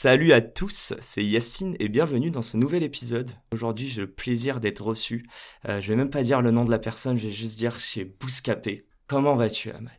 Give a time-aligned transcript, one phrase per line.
[0.00, 3.32] Salut à tous, c'est Yacine et bienvenue dans ce nouvel épisode.
[3.52, 5.26] Aujourd'hui, j'ai le plaisir d'être reçu.
[5.68, 7.80] Euh, je vais même pas dire le nom de la personne, je vais juste dire
[7.80, 8.86] chez Bouscapé.
[9.08, 9.90] Comment vas-tu, Ahmad?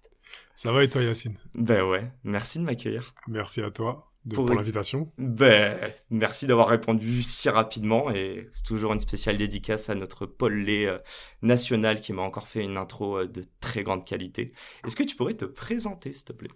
[0.56, 1.36] Ça va et toi, Yacine?
[1.54, 3.14] Ben ouais, merci de m'accueillir.
[3.28, 5.12] Merci à toi pour, l'invitation.
[5.18, 5.78] Ben,
[6.10, 10.86] merci d'avoir répondu si rapidement et c'est toujours une spéciale dédicace à notre Paul Lé
[10.86, 11.00] euh,
[11.42, 14.54] national qui m'a encore fait une intro euh, de très grande qualité.
[14.86, 16.52] Est-ce que tu pourrais te présenter, s'il te plaît?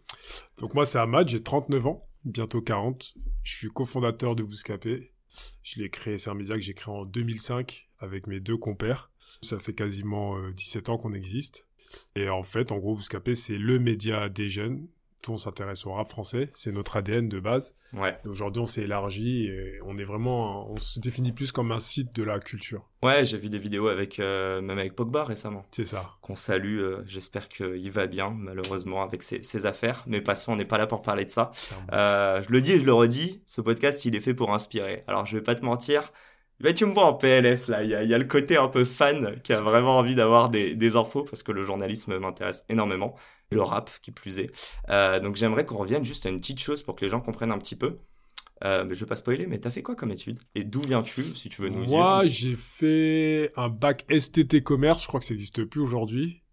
[0.60, 3.16] Donc moi, c'est Ahmad, j'ai 39 ans, bientôt 40.
[3.44, 5.12] Je suis cofondateur de Bouscapé.
[5.64, 9.12] Je l'ai créé, c'est un média que j'ai créé en 2005 avec mes deux compères.
[9.42, 11.68] Ça fait quasiment 17 euh, ans qu'on existe.
[12.16, 14.88] Et en fait, en gros, Bouscapé, c'est le média des jeunes
[15.30, 17.76] on s'intéresse au rap français, c'est notre ADN de base.
[17.94, 18.18] Ouais.
[18.26, 22.14] Aujourd'hui, on s'est élargi et on est vraiment, on se définit plus comme un site
[22.16, 22.90] de la culture.
[23.04, 25.66] Ouais, j'ai vu des vidéos avec euh, même avec Pogba récemment.
[25.72, 26.12] C'est ça.
[26.22, 26.80] Qu'on salue.
[26.80, 30.04] Euh, j'espère qu'il va bien, malheureusement, avec ses, affaires.
[30.08, 31.52] Mais passons, on n'est pas là pour parler de ça.
[31.92, 35.04] Euh, je le dis et je le redis, ce podcast, il est fait pour inspirer.
[35.08, 36.12] Alors, je vais pas te mentir.
[36.60, 39.42] Mais tu me vois en PLS là, il y, a, le côté un peu fan
[39.44, 43.16] qui a vraiment envie d'avoir des, des, infos parce que le journalisme m'intéresse énormément
[43.54, 44.52] le rap qui plus est.
[44.90, 47.52] Euh, donc j'aimerais qu'on revienne juste à une petite chose pour que les gens comprennent
[47.52, 47.98] un petit peu.
[48.64, 50.38] Euh, mais je vais pas spoiler, mais t'as fait quoi comme étude?
[50.56, 51.98] Et d'où viens-tu, si tu veux nous dire?
[51.98, 56.44] Moi, j'ai fait un bac STT commerce, je crois que ça n'existe plus aujourd'hui.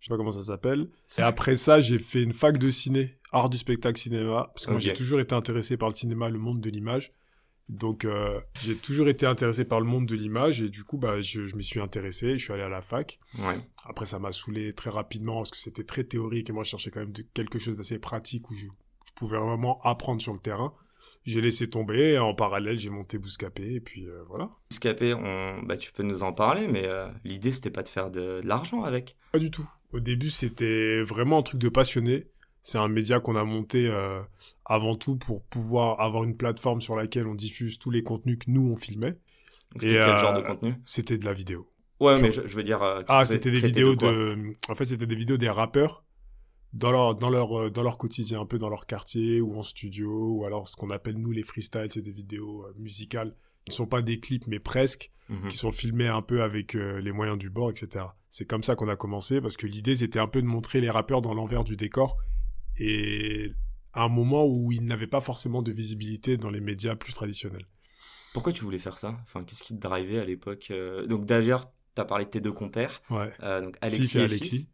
[0.00, 0.88] Je sais pas comment ça s'appelle.
[1.16, 4.72] Et après ça, j'ai fait une fac de ciné, art du spectacle cinéma, parce que
[4.72, 7.12] moi j'ai toujours été intéressé par le cinéma, le monde de l'image.
[7.68, 11.20] Donc, euh, j'ai toujours été intéressé par le monde de l'image et du coup, bah,
[11.20, 12.36] je, je m'y suis intéressé.
[12.36, 13.18] Je suis allé à la fac.
[13.38, 13.58] Ouais.
[13.84, 16.90] Après, ça m'a saoulé très rapidement parce que c'était très théorique et moi, je cherchais
[16.90, 18.66] quand même quelque chose d'assez pratique où je,
[19.06, 20.74] je, pouvais vraiment apprendre sur le terrain.
[21.24, 22.12] J'ai laissé tomber.
[22.12, 24.50] Et en parallèle, j'ai monté Bouscapé et puis euh, voilà.
[24.70, 25.62] Bouscapé, on...
[25.62, 28.46] bah, tu peux nous en parler, mais euh, l'idée, c'était pas de faire de, de
[28.46, 29.16] l'argent avec.
[29.32, 29.68] Pas du tout.
[29.92, 32.26] Au début, c'était vraiment un truc de passionné.
[32.64, 34.22] C'est un média qu'on a monté euh,
[34.64, 38.50] avant tout pour pouvoir avoir une plateforme sur laquelle on diffuse tous les contenus que
[38.50, 39.18] nous on filmait.
[39.74, 40.74] C'était quel genre de euh, contenu?
[40.86, 41.70] C'était de la vidéo.
[42.00, 42.82] Ouais, mais je, veux dire.
[42.82, 44.56] Euh, ah, c'était des vidéos de.
[44.70, 46.04] En fait, c'était des vidéos des rappeurs
[46.72, 50.32] dans leur dans leur dans leur quotidien, un peu dans leur quartier ou en studio
[50.32, 53.36] ou alors ce qu'on appelle nous les freestyles, c'est des vidéos musicales
[53.66, 55.48] qui ne sont pas des clips mais presque, mhm.
[55.48, 58.06] qui sont filmés un peu avec les moyens du bord, etc.
[58.30, 60.90] C'est comme ça qu'on a commencé parce que l'idée c'était un peu de montrer les
[60.90, 62.16] rappeurs dans l'envers du décor
[62.78, 63.52] et
[63.92, 67.66] à un moment où il n'avait pas forcément de visibilité dans les médias plus traditionnels.
[68.32, 69.16] Pourquoi tu voulais faire ça?
[69.22, 71.06] Enfin, qu'est-ce qui te drivait à l'époque euh?
[71.06, 73.00] Donc d'ailleurs, tu as parlé de tes deux compères.
[73.08, 73.32] Ouais.
[73.44, 74.68] Euh, donc Alexis et, Alexis.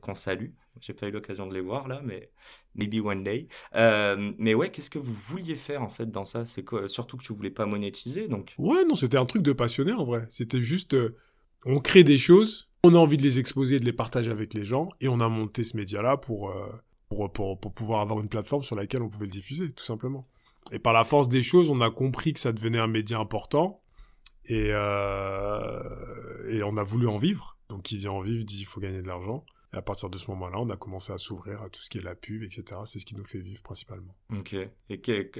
[0.00, 0.50] qu'on salue.
[0.80, 2.32] J'ai pas eu l'occasion de les voir là, mais
[2.74, 3.46] maybe one day.
[3.76, 6.44] Euh, mais ouais, qu'est-ce que vous vouliez faire en fait dans ça?
[6.44, 8.54] C'est quoi Surtout que tu voulais pas monétiser, donc.
[8.58, 10.26] Ouais, non, c'était un truc de passionné en vrai.
[10.28, 10.96] C'était juste,
[11.64, 14.64] on crée des choses, on a envie de les exposer, de les partager avec les
[14.64, 16.52] gens, et on a monté ce média-là pour
[17.08, 20.26] pour, pour, pouvoir avoir une plateforme sur laquelle on pouvait le diffuser, tout simplement.
[20.72, 23.82] Et par la force des choses, on a compris que ça devenait un média important
[24.46, 27.58] et, euh, et on a voulu en vivre.
[27.68, 29.44] Donc, qui dit en vivre dit il faut gagner de l'argent.
[29.72, 31.98] Et à partir de ce moment-là, on a commencé à s'ouvrir à tout ce qui
[31.98, 32.80] est la pub, etc.
[32.84, 34.14] C'est ce qui nous fait vivre principalement.
[34.30, 34.56] Ok.
[34.88, 35.30] Et que,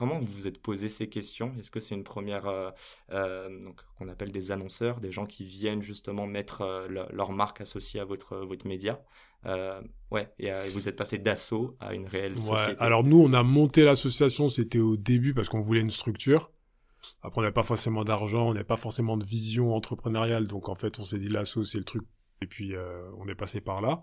[0.00, 1.52] comment vous vous êtes posé ces questions?
[1.58, 2.70] Est-ce que c'est une première, euh,
[3.12, 8.00] euh, donc qu'on appelle des annonceurs, des gens qui viennent justement mettre leur marque associée
[8.00, 9.04] à votre votre média?
[9.44, 9.78] Euh,
[10.10, 12.80] ouais, et, vous êtes passé d'assaut à une réelle société.
[12.80, 16.50] alors nous, on a monté l'association, c'était au début parce qu'on voulait une structure.
[17.22, 20.74] Après, on n'avait pas forcément d'argent, on n'avait pas forcément de vision entrepreneuriale, donc en
[20.74, 22.04] fait, on s'est dit l'assaut, c'est le truc.
[22.40, 24.02] Et puis, euh, on est passé par là.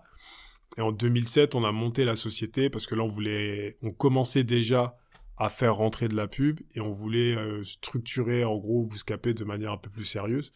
[0.76, 4.44] Et en 2007, on a monté la société parce que là, on voulait, on commençait
[4.44, 4.96] déjà
[5.38, 9.44] à faire rentrer de la pub et on voulait euh, structurer en gros Bouscapé de
[9.44, 10.52] manière un peu plus sérieuse.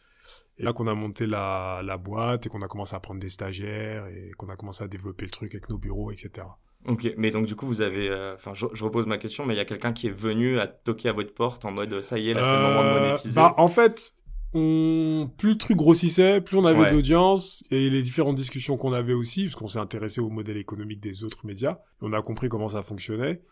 [0.58, 3.30] Et là qu'on a monté la, la boîte et qu'on a commencé à prendre des
[3.30, 6.46] stagiaires et qu'on a commencé à développer le truc avec nos bureaux, etc.
[6.86, 9.56] Ok, mais donc du coup vous avez, euh, enfin je, repose ma question, mais il
[9.56, 12.30] y a quelqu'un qui est venu à toquer à votre porte en mode ça y
[12.30, 13.34] est, là c'est le moment de euh, monétiser.
[13.36, 14.14] Bah en fait,
[14.52, 15.30] on...
[15.38, 19.44] plus le truc grossissait, plus on avait d'audience et les différentes discussions qu'on avait aussi,
[19.44, 22.82] parce qu'on s'est intéressé au modèle économique des autres médias, on a compris comment ça
[22.82, 23.42] fonctionnait.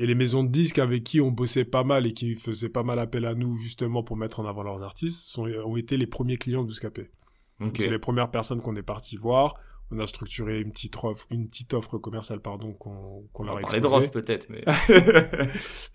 [0.00, 2.84] Et les maisons de disques avec qui on bossait pas mal et qui faisaient pas
[2.84, 6.06] mal appel à nous justement pour mettre en avant leurs artistes sont, ont été les
[6.06, 7.10] premiers clients de Bouscapé.
[7.76, 9.54] C'est les premières personnes qu'on est parti voir.
[9.90, 13.60] on a structuré une petite offre, une petite offre commerciale pardon qu'on qu'on leur a
[13.60, 14.64] parler de peut-être, mais.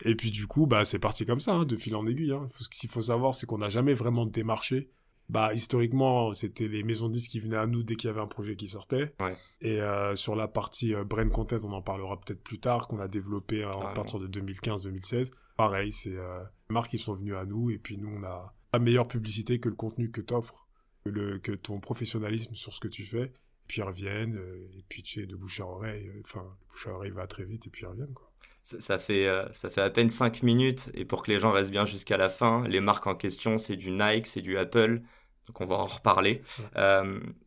[0.03, 2.33] et puis du coup, bah c'est parti comme ça, hein, de fil en aiguille.
[2.33, 2.47] Hein.
[2.55, 4.89] Ce qu'il faut savoir, c'est qu'on n'a jamais vraiment démarché.
[5.29, 8.21] Bah historiquement, c'était les maisons de disques qui venaient à nous dès qu'il y avait
[8.21, 9.13] un projet qui sortait.
[9.19, 9.37] Ouais.
[9.61, 12.99] Et euh, sur la partie euh, brand content, on en parlera peut-être plus tard, qu'on
[12.99, 15.31] a développé à euh, partir de 2015-2016.
[15.57, 18.53] Pareil, c'est euh, les marques qui sont venues à nous et puis nous on a
[18.73, 20.67] la meilleure publicité que le contenu que t'offres,
[21.05, 23.31] que, le, que ton professionnalisme sur ce que tu fais
[23.67, 26.67] puis ils reviennent, euh, et puis tu sais, de bouche à oreille, euh, enfin, de
[26.69, 28.31] bouche à oreille va très vite, et puis ils reviennent, quoi.
[28.63, 31.71] Ça, fait, euh, ça fait à peine 5 minutes, et pour que les gens restent
[31.71, 35.01] bien jusqu'à la fin, les marques en question, c'est du Nike, c'est du Apple,
[35.47, 36.41] donc on va en reparler.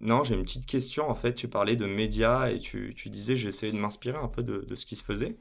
[0.00, 3.36] non, j'ai une petite question, en fait, tu parlais de médias, et tu, tu disais,
[3.36, 5.38] j'ai essayé de m'inspirer un peu de, de, ce qui se faisait.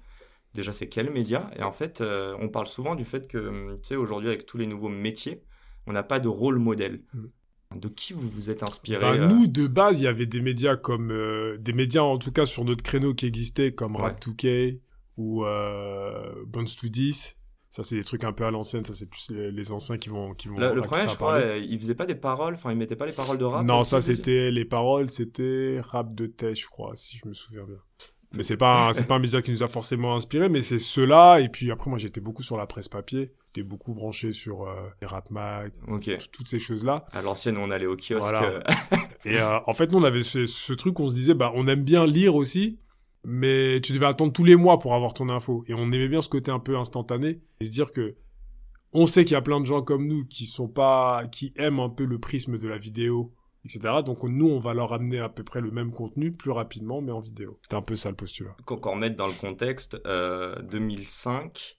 [0.53, 2.01] Déjà, c'est quels médias Et en fait,
[2.39, 5.43] on parle souvent du fait que, tu sais, aujourd'hui, avec tous les nouveaux métiers,
[5.87, 7.01] on n'a pas de rôle modèle.
[7.13, 7.25] Mm.
[7.75, 9.27] De qui vous vous êtes inspiré bah, euh?
[9.27, 12.45] Nous, de base, il y avait des médias comme euh, des médias en tout cas
[12.45, 14.79] sur notre créneau qui existaient comme Rap2K
[15.17, 17.37] ou euh, Bones to 10.
[17.69, 18.85] Ça, c'est des trucs un peu à l'ancienne.
[18.85, 20.57] Ça, c'est plus les, anciens qui vont qui vont.
[20.57, 22.53] Le, premier, je crois, il faisait pas des paroles.
[22.53, 23.65] Enfin, il mettait pas les paroles de rap.
[23.65, 25.09] Non, ça, c'était les paroles.
[25.09, 27.79] C'était rap de tête, je crois, si je me souviens bien.
[28.31, 31.39] Mais c'est pas c'est pas un média qui nous a forcément inspiré, mais c'est ceux-là.
[31.39, 33.33] Et puis après, moi, j'étais beaucoup sur la presse papier.
[33.47, 35.71] J'étais beaucoup branché sur euh, les rap mag,
[36.31, 37.05] toutes ces choses-là.
[37.11, 38.35] À l'ancienne, on allait au kiosque.
[39.25, 41.67] et euh, en fait, nous, on avait ce, ce truc, on se disait, bah, on
[41.67, 42.79] aime bien lire aussi,
[43.25, 45.63] mais tu devais attendre tous les mois pour avoir ton info.
[45.67, 48.15] Et on aimait bien ce côté un peu instantané, et se dire que
[48.93, 51.81] on sait qu'il y a plein de gens comme nous qui sont pas, qui aiment
[51.81, 53.33] un peu le prisme de la vidéo
[53.65, 53.95] etc.
[54.05, 57.11] Donc nous, on va leur amener à peu près le même contenu plus rapidement, mais
[57.11, 57.59] en vidéo.
[57.63, 58.55] C'est un peu ça le postulat.
[58.65, 61.77] Quand on remet dans le contexte, euh, 2005,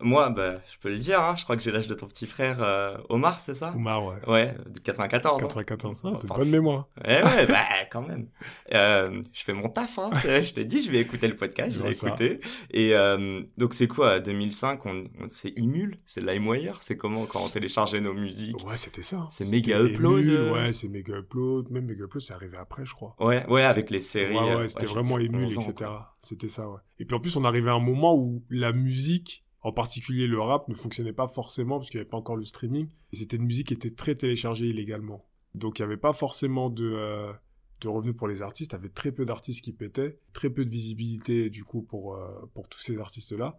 [0.00, 2.26] moi, bah, je peux le dire, hein, je crois que j'ai l'âge de ton petit
[2.26, 3.72] frère euh, Omar, c'est ça?
[3.74, 4.16] Omar, ouais.
[4.26, 5.40] Ouais, de 94.
[5.40, 6.18] 94, hein.
[6.20, 6.88] t'as une bonne mémoire.
[7.06, 8.28] Ouais, ouais, bah, quand même.
[8.72, 10.10] Euh, je fais mon taf, hein.
[10.24, 12.40] je t'ai dit, je vais écouter le podcast, je vais écouter.
[12.70, 17.48] Et euh, donc, c'est quoi, 2005, on, c'est Imul C'est LimeWire C'est comment quand on
[17.48, 18.66] téléchargeait nos musiques?
[18.66, 19.28] Ouais, c'était ça.
[19.30, 21.70] C'est méga upload Ouais, c'est méga upload.
[21.70, 23.14] Même méga upload, c'est arrivé après, je crois.
[23.20, 24.34] Ouais, ouais, avec les séries.
[24.34, 25.90] Ouais, ouais, c'était vraiment Emule, etc.
[26.18, 26.80] C'était ça, ouais.
[26.98, 30.38] Et puis en plus, on arrivait à un moment où la musique en particulier, le
[30.40, 32.86] rap ne fonctionnait pas forcément parce qu'il n'y avait pas encore le streaming.
[33.12, 35.24] Et c'était une musique qui était très téléchargée illégalement.
[35.54, 37.32] Donc il n'y avait pas forcément de, euh,
[37.80, 38.72] de revenus pour les artistes.
[38.72, 42.14] Il y avait très peu d'artistes qui pétaient, très peu de visibilité du coup pour,
[42.14, 43.58] euh, pour tous ces artistes-là.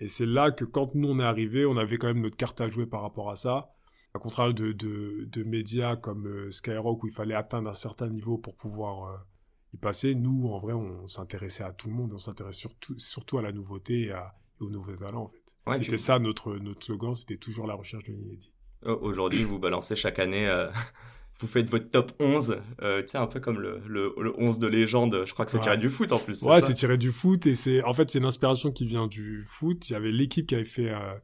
[0.00, 2.60] Et c'est là que quand nous on est arrivé, on avait quand même notre carte
[2.60, 3.74] à jouer par rapport à ça.
[4.14, 8.08] À contraire de, de, de médias comme euh, Skyrock où il fallait atteindre un certain
[8.08, 9.24] niveau pour pouvoir
[9.72, 13.38] y passer, nous en vrai on s'intéressait à tout le monde, on s'intéressait surtout, surtout
[13.38, 15.42] à la nouveauté et, à, et aux nouveaux talents en fait
[15.74, 18.52] c'était ça notre, notre slogan, c'était toujours la recherche de l'inédit.
[18.84, 20.68] Aujourd'hui, vous balancez chaque année, euh,
[21.38, 25.32] vous faites votre top 11, euh, un peu comme le, le, 11 de légende, je
[25.32, 26.42] crois que c'est tiré du foot en plus.
[26.42, 29.42] Ouais, c'est tiré du foot et c'est en fait c'est une inspiration qui vient du
[29.42, 29.88] foot.
[29.90, 31.14] Il y avait l'équipe qui avait fait euh,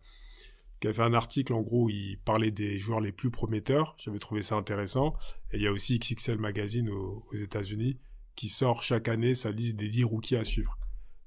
[0.81, 3.96] qui avait fait un article en gros, où il parlait des joueurs les plus prometteurs.
[3.99, 5.17] J'avais trouvé ça intéressant.
[5.50, 7.99] Et il y a aussi XXL Magazine aux, aux États-Unis
[8.37, 10.79] qui sort chaque année sa liste des 10 rookies à suivre.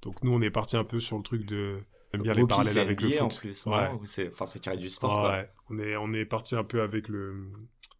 [0.01, 2.77] Donc nous on est parti un peu sur le truc de J'aime bien les parallèles
[2.77, 3.21] avec le foot.
[3.21, 4.27] En plus, ouais.
[4.31, 5.29] Enfin, c'est tiré du sport.
[5.29, 5.49] Ouais.
[5.69, 7.51] On est, on est parti un peu avec le.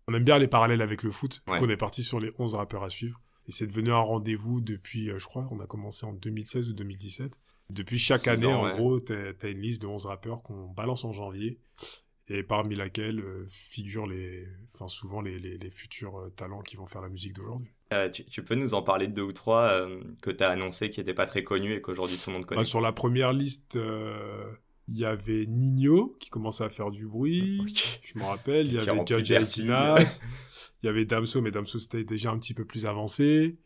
[0.08, 1.44] On aime bien les parallèles avec le foot.
[1.48, 3.22] Donc on est parti sur les 11 rappeurs à suivre.
[3.48, 6.74] Et c'est devenu un rendez-vous depuis, euh, je crois, on a commencé en 2016 ou
[6.74, 7.40] 2017.
[7.70, 11.12] Depuis chaque année, en gros, tu as une liste de 11 rappeurs qu'on balance en
[11.12, 11.60] janvier
[12.28, 16.86] et parmi laquelle euh, figurent les, enfin souvent les, les, futurs euh, talents qui vont
[16.86, 17.72] faire la musique d'aujourd'hui.
[17.94, 19.86] Euh, tu, peux nous en parler de deux ou trois
[20.22, 22.62] que tu as annoncé qui n'étaient pas très connus et qu'aujourd'hui tout le monde connaît
[22.62, 23.78] bah, Sur la première liste,
[24.88, 27.62] il y avait Nino qui commençait à faire du bruit,
[28.04, 28.68] je me rappelle.
[28.68, 30.22] Il y avait Judge Tinas,
[30.84, 33.58] il y avait Damso, mais Damso c'était déjà un petit peu plus avancé.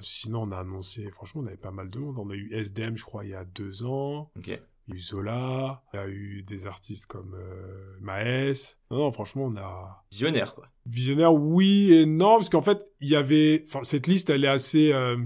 [0.00, 2.18] sinon, on a annoncé, franchement, on avait pas mal de monde.
[2.18, 4.30] On a eu SDM, je crois, il y a deux ans.
[4.38, 4.60] Ok il y a
[4.92, 8.78] eu Zola, il y a eu des artistes comme euh, Maes.
[8.90, 10.04] Non, non, franchement, on a...
[10.10, 10.68] Visionnaire, quoi.
[10.86, 13.64] Visionnaire, oui et non, parce qu'en fait, il y avait...
[13.66, 15.16] Enfin, cette liste, elle est assez euh,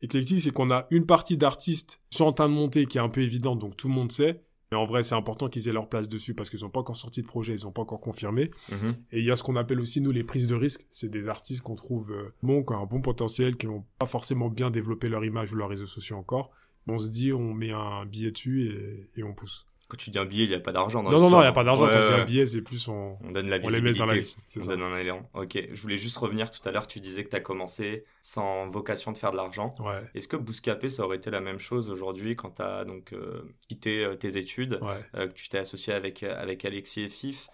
[0.00, 3.02] éclectique, c'est qu'on a une partie d'artistes qui sont en train de monter, qui est
[3.02, 4.42] un peu évidente, donc tout le monde sait.
[4.70, 6.96] Mais en vrai, c'est important qu'ils aient leur place dessus parce qu'ils n'ont pas encore
[6.96, 8.50] sorti de projet, ils n'ont pas encore confirmé.
[8.70, 8.94] Mhm.
[9.12, 10.86] Et il y a ce qu'on appelle aussi, nous, les prises de risque.
[10.88, 14.06] C'est des artistes qu'on trouve euh, bons, qui ont un bon potentiel, qui n'ont pas
[14.06, 16.52] forcément bien développé leur image ou leurs réseaux sociaux encore
[16.88, 19.66] on se dit, on met un billet dessus et, on pousse.
[19.88, 21.02] quand tu dis un billet, il n'y a pas d'argent.
[21.02, 21.86] Non, non, non, il n'y a pas d'argent.
[21.86, 23.18] quand je dis un billet, c'est plus on...
[23.22, 23.58] on donne la.
[23.62, 24.44] On les met dans la liste.
[24.60, 25.28] On donne un élan.
[25.34, 25.58] Ok.
[25.70, 26.86] Je voulais juste revenir tout à l'heure.
[26.86, 29.74] Tu disais que tu as commencé sans vocation de faire de l'argent.
[29.78, 30.02] Ouais.
[30.14, 33.42] Est-ce que Bouscapé, ça aurait été la même chose aujourd'hui quand tu as donc euh,
[33.68, 35.28] quitté euh, tes études, ouais.
[35.28, 37.48] que tu t'es associé avec, avec Alexis et Fif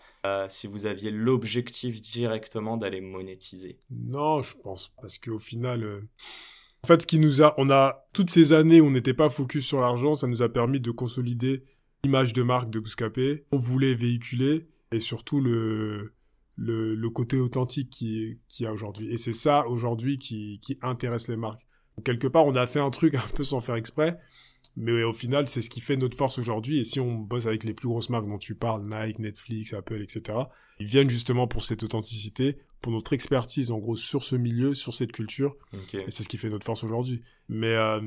[0.49, 3.79] si vous aviez l'objectif directement d'aller monétiser?
[3.91, 6.03] Non, je pense parce qu'au final,
[6.89, 9.67] fait, ce qui nous a, on a toutes ces années où on n'était pas focus
[9.67, 11.63] sur l'argent, ça nous a permis de consolider
[12.03, 13.45] l'image de marque de Bouscapé.
[13.53, 16.15] On voulait véhiculer et surtout le
[16.57, 19.13] le, côté authentique qui qui a aujourd'hui.
[19.13, 21.67] Et c'est ça aujourd'hui qui qui intéresse les marques.
[22.05, 24.19] quelque part, on a fait un truc un peu sans faire exprès,
[24.77, 26.79] mais au final, c'est ce qui fait notre force aujourd'hui.
[26.79, 30.01] Et si on bosse avec les plus grosses marques dont tu parles, Nike, Netflix, Apple,
[30.01, 30.39] etc.,
[30.79, 34.95] ils viennent justement pour cette authenticité, pour notre expertise, en gros, sur ce milieu, sur
[34.95, 35.57] cette culture.
[35.73, 36.05] Okay.
[36.07, 37.23] Et c'est ce qui fait notre force aujourd'hui.
[37.49, 38.01] Mais euh,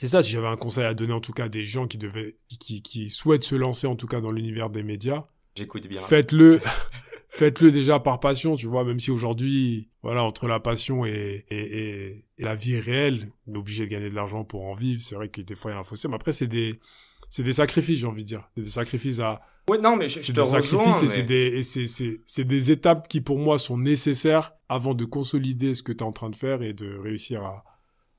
[0.00, 1.98] c'est ça, si j'avais un conseil à donner, en tout cas, à des gens qui
[1.98, 5.26] devaient, qui, qui souhaitent se lancer, en tout cas, dans l'univers des médias.
[5.54, 6.02] J'écoute bien.
[6.02, 6.60] Faites-le.
[7.36, 11.78] Faites-le déjà par passion, tu vois, même si aujourd'hui, voilà, entre la passion et, et,
[11.78, 15.02] et, et la vie réelle, on est obligé de gagner de l'argent pour en vivre.
[15.02, 16.08] C'est vrai que des fois, il y a un fossé.
[16.08, 16.80] Mais après, c'est des,
[17.28, 18.48] c'est des sacrifices, j'ai envie de dire.
[18.56, 19.42] C'est des sacrifices à.
[19.68, 20.62] Ouais, non, mais je, je te des rejoins.
[20.62, 21.08] sacrifices mais...
[21.08, 24.94] et c'est des, et c'est, c'est, c'est des étapes qui, pour moi, sont nécessaires avant
[24.94, 27.64] de consolider ce que tu es en train de faire et de réussir à,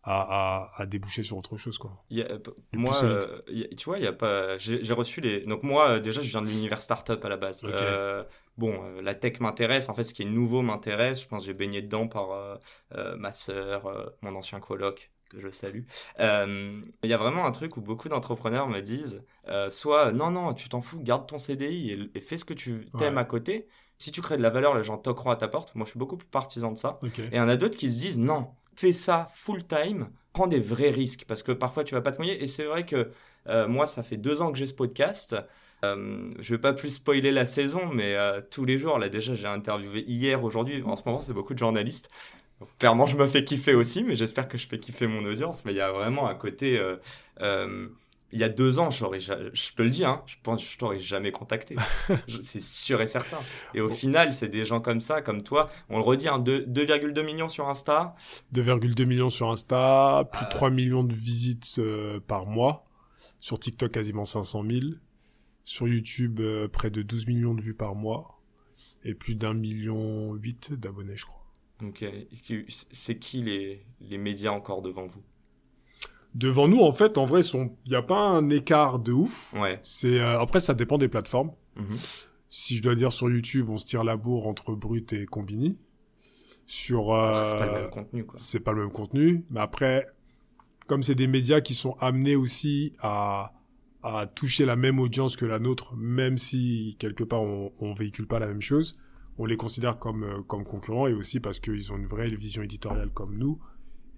[0.08, 1.92] à, à, à déboucher sur autre chose, quoi.
[2.10, 2.28] Y a,
[2.74, 4.58] moi, euh, y a, tu vois, il y a pas.
[4.58, 5.42] J'ai reçu les.
[5.42, 7.64] Donc moi, euh, déjà, je viens de l'univers startup à la base.
[7.64, 7.76] Okay.
[7.80, 8.24] Euh,
[8.58, 9.90] bon, euh, la tech m'intéresse.
[9.90, 11.22] En fait, ce qui est nouveau m'intéresse.
[11.22, 15.50] Je pense que j'ai baigné dedans par euh, ma sœur, mon ancien coloc que je
[15.50, 15.84] salue.
[16.20, 19.24] Il y a vraiment un truc où beaucoup d'entrepreneurs me disent,
[19.70, 22.88] soit non non, tu t'en fous, garde ton CDI et, et, fais ce que tu
[22.98, 23.22] t'aimes Ouais.
[23.22, 23.68] à côté.
[23.98, 25.74] Si tu crées de la valeur, les gens toqueront à ta porte.
[25.76, 27.00] Moi, je suis beaucoup plus partisan de ça.
[27.04, 30.48] Et il y en a d'autres qui se disent non, fais ça full time, prends
[30.48, 32.42] des vrais risques parce que parfois tu vas pas te mouiller.
[32.42, 33.12] Et c'est vrai que
[33.48, 35.36] euh, moi, ça fait deux ans que j'ai ce podcast.
[35.86, 39.34] Euh, je vais pas plus spoiler la saison, mais euh, tous les jours, là déjà,
[39.34, 40.82] j'ai interviewé hier, aujourd'hui.
[40.84, 42.10] En ce moment, c'est beaucoup de journalistes.
[42.80, 45.64] Clairement, je me fais kiffer aussi, mais j'espère que je fais kiffer mon audience.
[45.66, 46.80] Mais il y a vraiment un côté.
[48.34, 49.06] Il y a deux ans, je
[49.74, 51.76] te le dis, hein, je pense que je t'aurais jamais contacté.
[52.42, 53.38] c'est sûr et certain.
[53.74, 55.70] Et au final, c'est des gens comme ça, comme toi.
[55.90, 58.16] On le redit, hein, 2,2 millions sur Insta.
[58.54, 60.50] 2,2 millions sur Insta, plus de Euh.
[60.50, 62.86] 3 millions de visites euh, par mois.
[63.40, 64.82] Sur TikTok, quasiment 500 000.
[65.64, 68.42] Sur YouTube, euh, près de 12 millions de vues par mois.
[69.04, 71.46] Et plus d'un million huit d'abonnés, je crois.
[72.68, 75.24] C'est qui les, les médias encore devant vous?
[76.36, 79.54] Devant nous, en fait, en vrai, il n'y a pas un écart de ouf.
[79.54, 79.80] Ouais.
[79.82, 81.52] C'est euh, Après, ça dépend des plateformes.
[81.78, 81.98] Mhm.
[82.50, 85.78] Si je dois dire sur YouTube, on se tire la bourre entre Brut et Combini.
[86.66, 89.46] Sur, euh, C'est pas le même contenu, c'est pas le même contenu.
[89.50, 90.06] Mais après,
[90.88, 93.54] comme c'est des médias qui sont amenés aussi à,
[94.04, 98.28] à toucher la même audience que la nôtre, même si quelque part on, on véhicule
[98.28, 98.96] pas la même chose,
[99.38, 102.64] on les considère comme, euh, comme concurrents et aussi parce qu'ils ont une vraie vision
[102.64, 103.60] éditoriale comme nous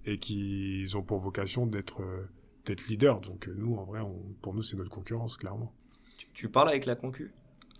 [0.06, 2.28] et qu'ils ont pour vocation d'être euh,
[2.66, 3.20] d'être leader.
[3.20, 5.72] Donc euh, nous, en vrai, on, pour nous, c'est notre concurrence, clairement.
[6.18, 7.32] Tu, tu, parles avec la concu?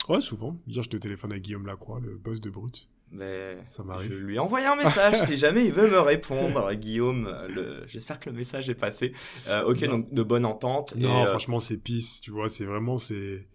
[0.09, 0.57] Ouais, souvent.
[0.67, 2.89] Hier, je te téléphone avec Guillaume Lacroix, le boss de Brut.
[3.13, 4.13] Mais ça m'arrive.
[4.13, 7.29] Je lui ai envoyé un message si jamais il veut me répondre, Guillaume.
[7.49, 7.85] Le...
[7.87, 9.13] J'espère que le message est passé.
[9.49, 9.89] Euh, ok, non.
[9.99, 10.95] donc de bonne entente.
[10.97, 12.21] Non, et, franchement, c'est pisse.
[12.21, 13.47] Tu vois, c'est vraiment c'est.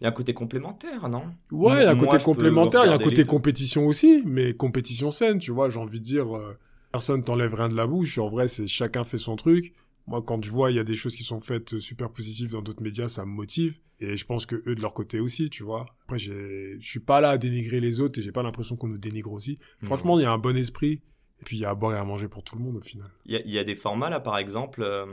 [0.00, 1.24] Il y a un côté complémentaire, non?
[1.52, 4.52] Ouais, il y a un côté complémentaire, il y a un côté compétition aussi, mais
[4.52, 6.58] compétition saine, tu vois, j'ai envie de dire, euh,
[6.92, 9.74] personne t'enlève rien de la bouche, en vrai, c'est chacun fait son truc.
[10.06, 12.62] Moi, quand je vois, il y a des choses qui sont faites super positives dans
[12.62, 13.78] d'autres médias, ça me motive.
[14.00, 15.86] Et je pense que eux, de leur côté aussi, tu vois.
[16.04, 18.98] Après, je suis pas là à dénigrer les autres et j'ai pas l'impression qu'on nous
[18.98, 19.58] dénigre aussi.
[19.80, 19.86] Mmh.
[19.86, 21.02] Franchement, il y a un bon esprit.
[21.40, 22.80] Et puis, il y a à boire et à manger pour tout le monde au
[22.80, 23.08] final.
[23.26, 25.06] Il y, y, a des formats là, par exemple, euh,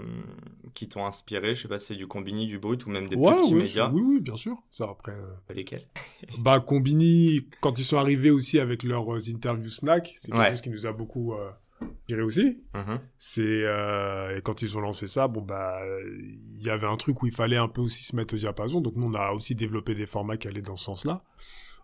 [0.75, 1.55] qui t'ont inspiré.
[1.55, 3.53] Je sais pas si c'est du Combini, du Brut ou même des ouais, plus petits
[3.55, 3.91] médias.
[3.91, 4.55] Oui, oui, bien sûr.
[4.69, 5.13] Ça, après.
[5.13, 5.53] Euh...
[5.53, 5.87] Lesquels?
[6.37, 10.49] Bah, Combini, quand ils sont arrivés aussi avec leurs euh, interviews snack, c'est quelque ouais.
[10.51, 11.49] chose qui nous a beaucoup euh,
[11.81, 12.63] inspiré aussi.
[12.73, 12.99] Mm -hmm.
[13.17, 15.79] C'est euh, et quand ils ont lancé ça, bon bah
[16.57, 18.81] il y avait un truc où il fallait un peu aussi se mettre au diapason.
[18.81, 21.23] Donc nous on a aussi développé des formats qui allaient dans ce sens-là.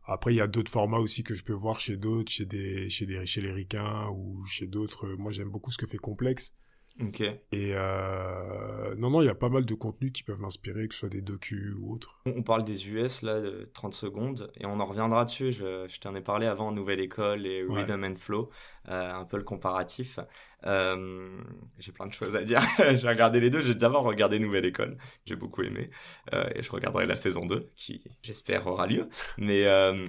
[0.08, 2.90] Après il y a d'autres formats aussi que je peux voir chez d'autres, chez des
[2.90, 5.08] chez des chez les ricains ou chez d'autres.
[5.18, 6.54] Moi j'aime beaucoup ce que fait Complexe.
[7.02, 7.20] Ok.
[7.20, 7.42] Et
[7.74, 8.96] euh...
[8.98, 11.10] non non il y a pas mal de contenus qui peuvent m'inspirer, que ce soit
[11.10, 12.22] des docus ou autres.
[12.26, 15.52] On parle des US là, de 30 secondes, et on en reviendra dessus.
[15.52, 17.84] Je, je t'en ai parlé avant Nouvelle École et Ouais.
[17.84, 18.50] Rhythm and Flow,
[18.88, 20.20] euh, un peu le comparatif.
[20.66, 21.38] Euh,
[21.80, 22.62] j'ai plein de choses à dire.
[22.96, 23.60] j'ai regardé les deux.
[23.60, 25.90] J'ai d'abord regardé Nouvelle École, j'ai beaucoup aimé,
[26.32, 29.10] et je regarderai la saison 2, qui j'espère aura lieu.
[29.38, 29.66] Mais,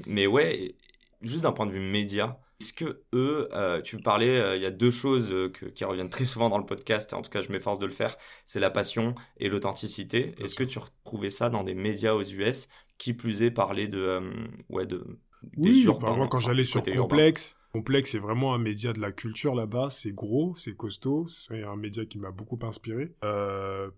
[0.06, 0.76] mais ouais,
[1.22, 4.66] juste d'un point de vue média, Est-ce que eux, euh, tu parlais, euh, il y
[4.66, 7.42] a deux choses euh, qui reviennent très souvent dans le podcast, et en tout cas
[7.42, 10.34] je m'efforce de le faire, c'est la passion et l'authenticité.
[10.38, 14.20] Est-ce que tu retrouvais ça dans des médias aux US, qui plus est parler de,
[14.70, 15.04] ouais, de
[15.58, 19.90] oui, moi quand j'allais sur Complexe, Complexe c'est vraiment un média de la culture là-bas,
[19.90, 23.12] c'est gros, c'est costaud, c'est un média qui m'a beaucoup inspiré.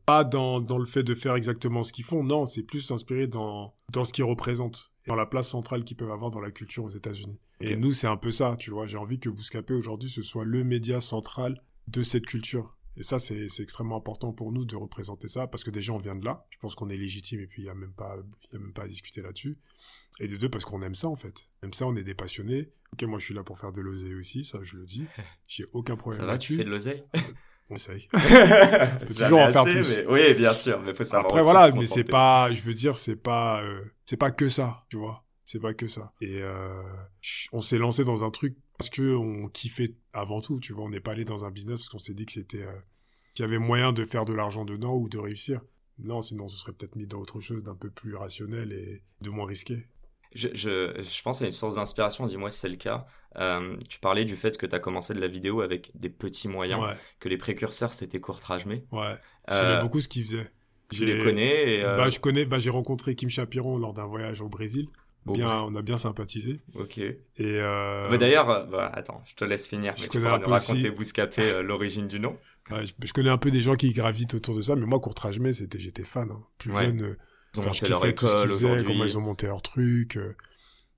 [0.04, 3.28] pas dans, dans le fait de faire exactement ce qu'ils font, non, c'est plus inspiré
[3.28, 6.84] dans, dans ce qu'ils représentent dans la place centrale qu'ils peuvent avoir dans la culture
[6.84, 7.38] aux États-Unis.
[7.60, 8.86] Et nous, c'est un peu ça, tu vois.
[8.86, 12.76] J'ai envie que Bouscapé aujourd'hui ce soit le média central de cette culture.
[12.96, 16.16] Et ça, c'est extrêmement important pour nous de représenter ça, parce que déjà, on vient
[16.16, 16.46] de là.
[16.50, 18.16] Je pense qu'on est légitime et puis il n'y a, même pas,
[18.52, 19.56] y a même pas à discuter là-dessus.
[20.18, 21.48] Et de deux, parce qu'on aime ça, en fait.
[21.62, 22.72] On aime ça, on est des passionnés.
[22.92, 25.04] Ok, moi, je suis là pour faire de l'oseille aussi, ça, je le dis.
[25.46, 26.20] J'ai aucun problème.
[26.20, 27.04] Ça va, tu fais de l'oseille?
[27.70, 28.08] On essaye.
[28.14, 30.02] on peut toujours en faire plus.
[30.08, 31.26] Oui, bien sûr, mais faut savoir.
[31.26, 34.84] Après, voilà, mais c'est pas, je veux dire, c'est pas, euh, c'est pas que ça,
[34.88, 36.12] tu vois c'est pas que ça.
[36.20, 36.82] Et euh,
[37.52, 40.84] on s'est lancé dans un truc parce que on kiffait avant tout, tu vois.
[40.84, 42.78] On n'est pas allé dans un business parce qu'on s'est dit que c'était euh,
[43.32, 45.62] qu'il y avait moyen de faire de l'argent dedans ou de réussir.
[45.98, 49.30] Non, sinon ce serait peut-être mis dans autre chose d'un peu plus rationnel et de
[49.30, 49.88] moins risqué.
[50.34, 53.06] Je, je, je pense à une source d'inspiration, dis-moi si c'est le cas.
[53.36, 56.48] Euh, tu parlais du fait que tu as commencé de la vidéo avec des petits
[56.48, 56.80] moyens,
[57.20, 58.84] que les précurseurs c'était Courtrajmé.
[58.92, 59.16] Ouais,
[59.48, 60.50] j'aimais beaucoup ce qu'ils faisaient.
[60.90, 61.74] Je les connais.
[61.74, 64.88] Et bah, je connais, bah, j'ai rencontré Kim Chapiron lors d'un voyage au Brésil
[65.36, 66.60] on a bien sympathisé.
[66.74, 66.98] Ok.
[66.98, 68.08] Et euh...
[68.10, 69.94] Mais d'ailleurs, euh, bah, attends, je te laisse finir.
[69.96, 72.36] Je mais tu pourras nous raconter Bouscapé euh, l'origine du nom.
[72.70, 75.78] je, connais un peu des gens qui gravitent autour de ça, mais moi, Courtrajmé, c'était,
[75.78, 76.30] j'étais fan.
[76.30, 76.42] Hein.
[76.58, 77.18] Plus jeune, euh,
[77.54, 78.84] ils ont monté leur école aujourd'hui.
[78.84, 80.18] Comment ils ont monté leur truc.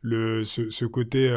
[0.03, 1.31] le, ce, ce côté,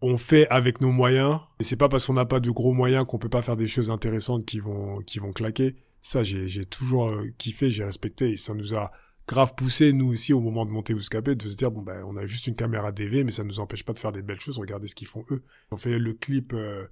[0.00, 1.40] on fait avec nos moyens.
[1.60, 3.66] Et c'est pas parce qu'on n'a pas de gros moyens qu'on peut pas faire des
[3.66, 5.76] choses intéressantes qui vont, qui vont claquer.
[6.00, 8.92] Ça, j'ai toujours kiffé, j'ai respecté et ça nous a
[9.28, 12.16] grave poussé, nous aussi, au moment de monter Bouscapé, de se dire, bon, ben, on
[12.16, 14.40] a juste une caméra DV, mais ça ne nous empêche pas de faire des belles
[14.40, 14.58] choses.
[14.58, 15.42] Regardez ce qu'ils font eux.
[15.70, 16.86] On fait le clip euh,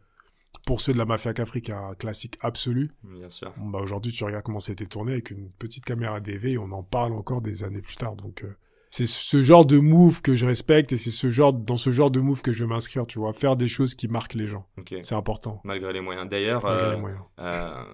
[0.64, 2.92] pour ceux de la Mafia Afrique, un classique absolu.
[3.02, 3.52] Bien sûr.
[3.56, 6.58] Bah, aujourd'hui, tu regardes comment ça a été tourné avec une petite caméra DV et
[6.58, 8.16] on en parle encore des années plus tard.
[8.16, 8.54] Donc, euh,
[8.90, 12.10] c'est ce genre de move que je respecte et c'est ce genre, dans ce genre
[12.10, 13.32] de move que je vais m'inscrire, tu vois.
[13.32, 14.66] Faire des choses qui marquent les gens.
[15.02, 15.60] C'est important.
[15.64, 16.28] Malgré les moyens.
[16.28, 16.62] D'ailleurs,
[16.98, 17.22] moyens.
[17.38, 17.84] Euh,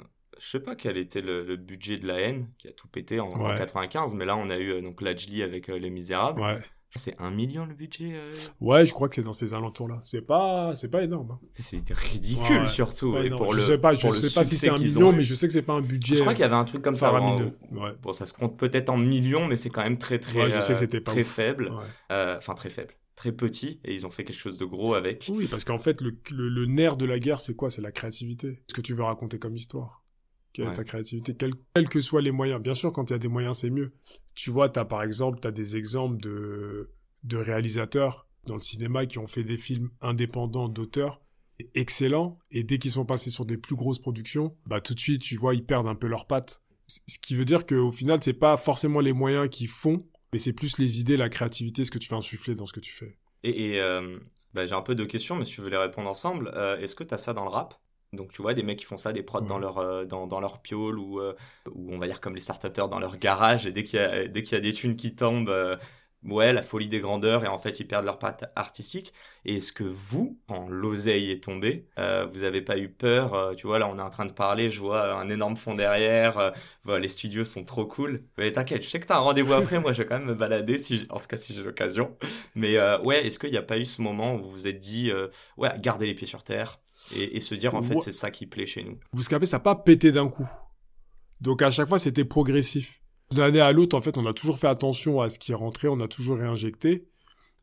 [0.43, 3.33] je sais pas quel était le, budget de la haine qui a tout pété en,
[3.33, 6.41] 95, mais là on a eu euh, donc Lajli avec euh, Les Misérables.
[6.41, 6.61] Ouais.
[6.95, 8.13] C'est un million le budget.
[8.15, 8.31] Euh
[8.61, 10.01] ouais, je crois que c'est dans ces alentours-là.
[10.03, 11.33] C'est pas, c'est pas énorme.
[11.33, 11.41] Hein.
[11.55, 13.17] C'est ridicule surtout.
[13.37, 15.53] pour je sais pas, je sais pas si c'est un million, mais je sais que
[15.53, 16.17] c'est pas un budget.
[16.17, 17.13] Je crois qu'il y avait un truc comme ça.
[18.03, 20.51] Bon, ça se compte peut-être en millions, mais c'est quand même très très.
[20.51, 21.73] je sais que c'était très faible.
[22.11, 25.31] Enfin très faible très petit et ils ont fait quelque chose de gros avec.
[25.33, 27.71] Oui, parce qu'en fait, le, le nerf de la guerre, c'est quoi?
[27.71, 28.63] C'est la créativité.
[28.69, 30.02] Ce que tu veux raconter comme histoire
[30.53, 32.61] ta créativité, quels que soient les moyens.
[32.61, 33.93] Bien sûr, quand il y a des moyens, c'est mieux.
[34.35, 36.91] Tu vois, tu as par exemple, tu as des exemples de,
[37.25, 41.23] de réalisateurs dans le cinéma qui ont fait des films indépendants d'auteurs
[41.75, 45.23] excellents et dès qu'ils sont passés sur des plus grosses productions, bah tout de suite,
[45.23, 46.63] tu vois, ils perdent un peu leurs pattes.
[46.87, 49.99] Ce qui veut dire qu'au final, c'est pas forcément les moyens qui font,
[50.33, 52.81] mais c'est plus les idées, la créativité, ce que tu fais insuffler dans ce que
[52.81, 53.17] tu fais.
[53.45, 54.19] Et, euh,
[54.55, 56.95] bah, j'ai un peu de questions, mais si tu veux les répondre ensemble, euh, est-ce
[56.95, 57.81] que tu as ça dans le rap?
[58.13, 60.41] Donc tu vois des mecs qui font ça, des prods dans leur euh, dans, dans,
[60.41, 61.35] leur piole ou, euh,
[61.71, 64.29] ou on va dire comme les start dans leur garage et dès qu'il y a
[64.29, 65.77] dès qu'il y a des thunes qui tombent, euh,
[66.25, 69.15] ouais la folie des grandeurs et en fait ils perdent leur patte artistique.
[69.47, 71.89] Et est-ce que vous, quand l'oseille est tombée,
[72.33, 74.81] vous avez pas eu peur Tu vois là on est en train de parler, je
[74.81, 76.53] vois un énorme fond derrière,
[76.87, 78.25] les studios sont trop cool.
[78.39, 80.35] Mais t'inquiète, je sais que t'as un rendez-vous après, moi je vais quand même me
[80.35, 82.17] balader si en tout cas si j'ai l'occasion.
[82.55, 85.11] Mais ouais, est-ce qu'il n'y a pas eu ce moment où vous vous êtes dit
[85.57, 86.82] ouais gardez les pieds sur terre
[87.17, 88.99] et, se dire en fait c'est ça qui plaît chez nous.
[89.13, 90.49] Bouscapé, ça n'a pas pété d'un coup.
[91.41, 93.01] Donc à chaque fois c'était progressif.
[93.31, 95.55] D'une année à l'autre, en fait, on a toujours fait attention à ce qui est
[95.55, 97.09] rentré, on a toujours réinjecté.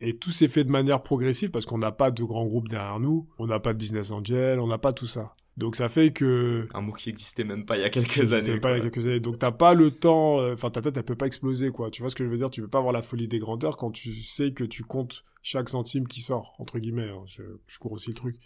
[0.02, 3.00] Et tout s'est fait de manière progressive parce qu'on n'a pas de grands groupes derrière
[3.00, 5.36] nous, on n'a pas de business angel, on n'a pas tout ça.
[5.58, 8.52] Donc ça fait que un mot qui n'existait même pas il y a quelques années.
[8.52, 9.20] Même pas il y a quelques années.
[9.20, 10.40] Donc t'as pas le temps.
[10.40, 11.92] Euh, enfin ta tête elle peut pas exploser quoi.
[11.92, 12.50] Tu vois ce que je veux dire?
[12.50, 15.68] Tu peux pas avoir la folie des grandeurs quand tu sais que tu comptes chaque
[15.68, 17.10] centime qui sort entre guillemets.
[17.10, 17.24] Hein.
[17.26, 18.38] Je, je cours aussi le truc.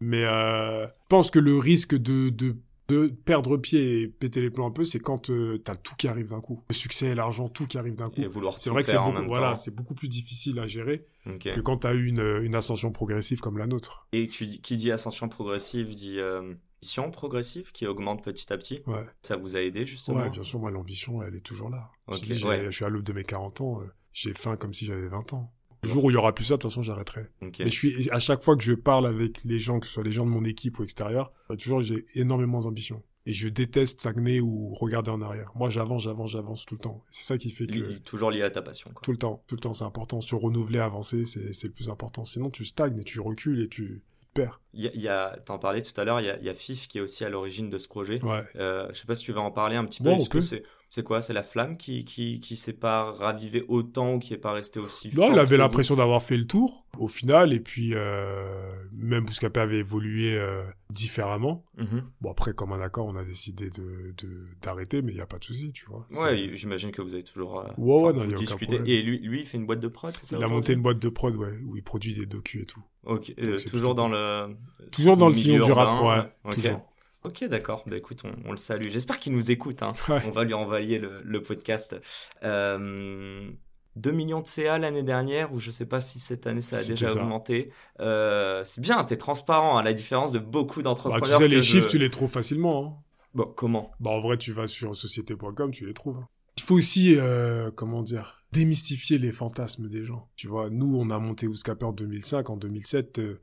[0.00, 2.56] Mais euh, je pense que le risque de, de,
[2.88, 6.08] de perdre pied et péter les plombs un peu, c'est quand euh, t'as tout qui
[6.08, 6.62] arrive d'un coup.
[6.68, 8.20] Le succès, l'argent, tout qui arrive d'un coup.
[8.20, 11.60] Et vouloir c'est vrai que c'est beaucoup, voilà, c'est beaucoup plus difficile à gérer que
[11.60, 14.06] quand t'as eu une, une ascension progressive comme la nôtre.
[14.12, 18.82] Et tu qui dit ascension progressive dit euh, ambition progressive qui augmente petit à petit.
[18.86, 19.04] Ouais.
[19.22, 20.20] Ça vous a aidé justement?
[20.20, 21.90] Ouais, bien sûr, moi l'ambition, elle est toujours là.
[22.10, 25.34] je, suis à l'aube de mes 40 ans, euh, j'ai faim comme si j'avais 20
[25.34, 25.52] ans.
[25.82, 27.22] Le jour où il y aura plus ça, de toute façon, j'arrêterai.
[27.40, 30.04] Mais je suis, à chaque fois que je parle avec les gens, que ce soit
[30.04, 33.02] les gens de mon équipe ou extérieur, bah, toujours, j'ai énormément d'ambition.
[33.26, 35.52] Et je déteste stagner ou regarder en arrière.
[35.54, 37.04] Moi, j'avance, j'avance, j'avance tout le temps.
[37.10, 37.98] C'est ça qui fait que.
[37.98, 38.90] Toujours lié à ta passion.
[38.92, 39.02] Quoi.
[39.02, 40.20] Tout le temps, tout le temps, c'est important.
[40.20, 42.24] Se renouveler, avancer, c'est le plus important.
[42.24, 44.02] Sinon, tu stagnes et tu recules et tu.
[44.28, 44.60] super.
[44.72, 46.98] Il y a, t'en parlais tout à l'heure, il y a, y a FIF qui
[46.98, 48.22] est aussi à l'origine de ce projet.
[48.24, 48.42] Ouais.
[48.56, 50.08] Euh, je sais pas si tu vas en parler un petit peu.
[50.08, 50.62] Bon, on Est-ce que c'est,
[50.92, 51.22] c'est quoi?
[51.22, 54.80] C'est la flamme qui, qui, qui s'est pas ravivée autant ou qui est pas restée
[54.80, 59.24] aussi Non, il avait l'impression d'avoir fait le tour au final, et puis euh, même
[59.24, 61.64] Bouscapé avait évolué euh, différemment.
[61.78, 62.02] Mhm.
[62.20, 65.26] Bon, après, comme un accord, on a décidé de de- d'arrêter, mais il n'y a
[65.26, 66.06] pas de souci, tu vois.
[66.20, 67.60] Ouais, j'imagine que vous avez toujours.
[67.60, 68.82] euh, Ouais, ouais, enfin, non, vous problème.
[68.86, 70.82] Et lui, lui, il fait une boîte de prod, c'est ça Il a monté une
[70.82, 72.82] boîte de prod, ouais, où il produit des docus et tout.
[73.04, 74.56] Ok, euh, toujours dans le.
[74.90, 76.89] Toujours dans le milieu sillon du rap, ouais, toujours.
[77.24, 77.84] Ok, d'accord.
[77.86, 78.88] Bah écoute, on, on le salue.
[78.88, 79.82] J'espère qu'il nous écoute.
[79.82, 79.92] Hein.
[80.08, 80.22] Ouais.
[80.26, 81.96] On va lui envoyer le, le podcast.
[82.42, 83.50] Euh,
[83.96, 86.84] 2 millions de CA l'année dernière, ou je sais pas si cette année ça a
[86.84, 87.20] déjà ça.
[87.20, 87.72] augmenté.
[88.00, 91.38] Euh, c'est bien, t'es transparent, à la différence de beaucoup Bah, d'entrepreneurs.
[91.38, 92.86] tu sais, les chiffres, je- tu les trouves facilement.
[92.86, 93.04] Hein.
[93.34, 93.90] Bon, comment?
[94.00, 96.18] Bah, en vrai, tu vas sur société.com, tu les trouves.
[96.18, 96.28] hein.
[96.56, 100.28] Il faut aussi, euh, comment dire, démystifier les fantasmes des gens.
[100.36, 102.48] Tu vois, nous, on a monté Ouscapé en 2005.
[102.50, 103.40] En 2007, euh,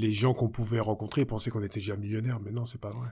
[0.00, 2.40] les gens qu'on pouvait rencontrer pensaient qu'on était déjà millionnaires.
[2.40, 3.08] Mais non, c'est pas vrai.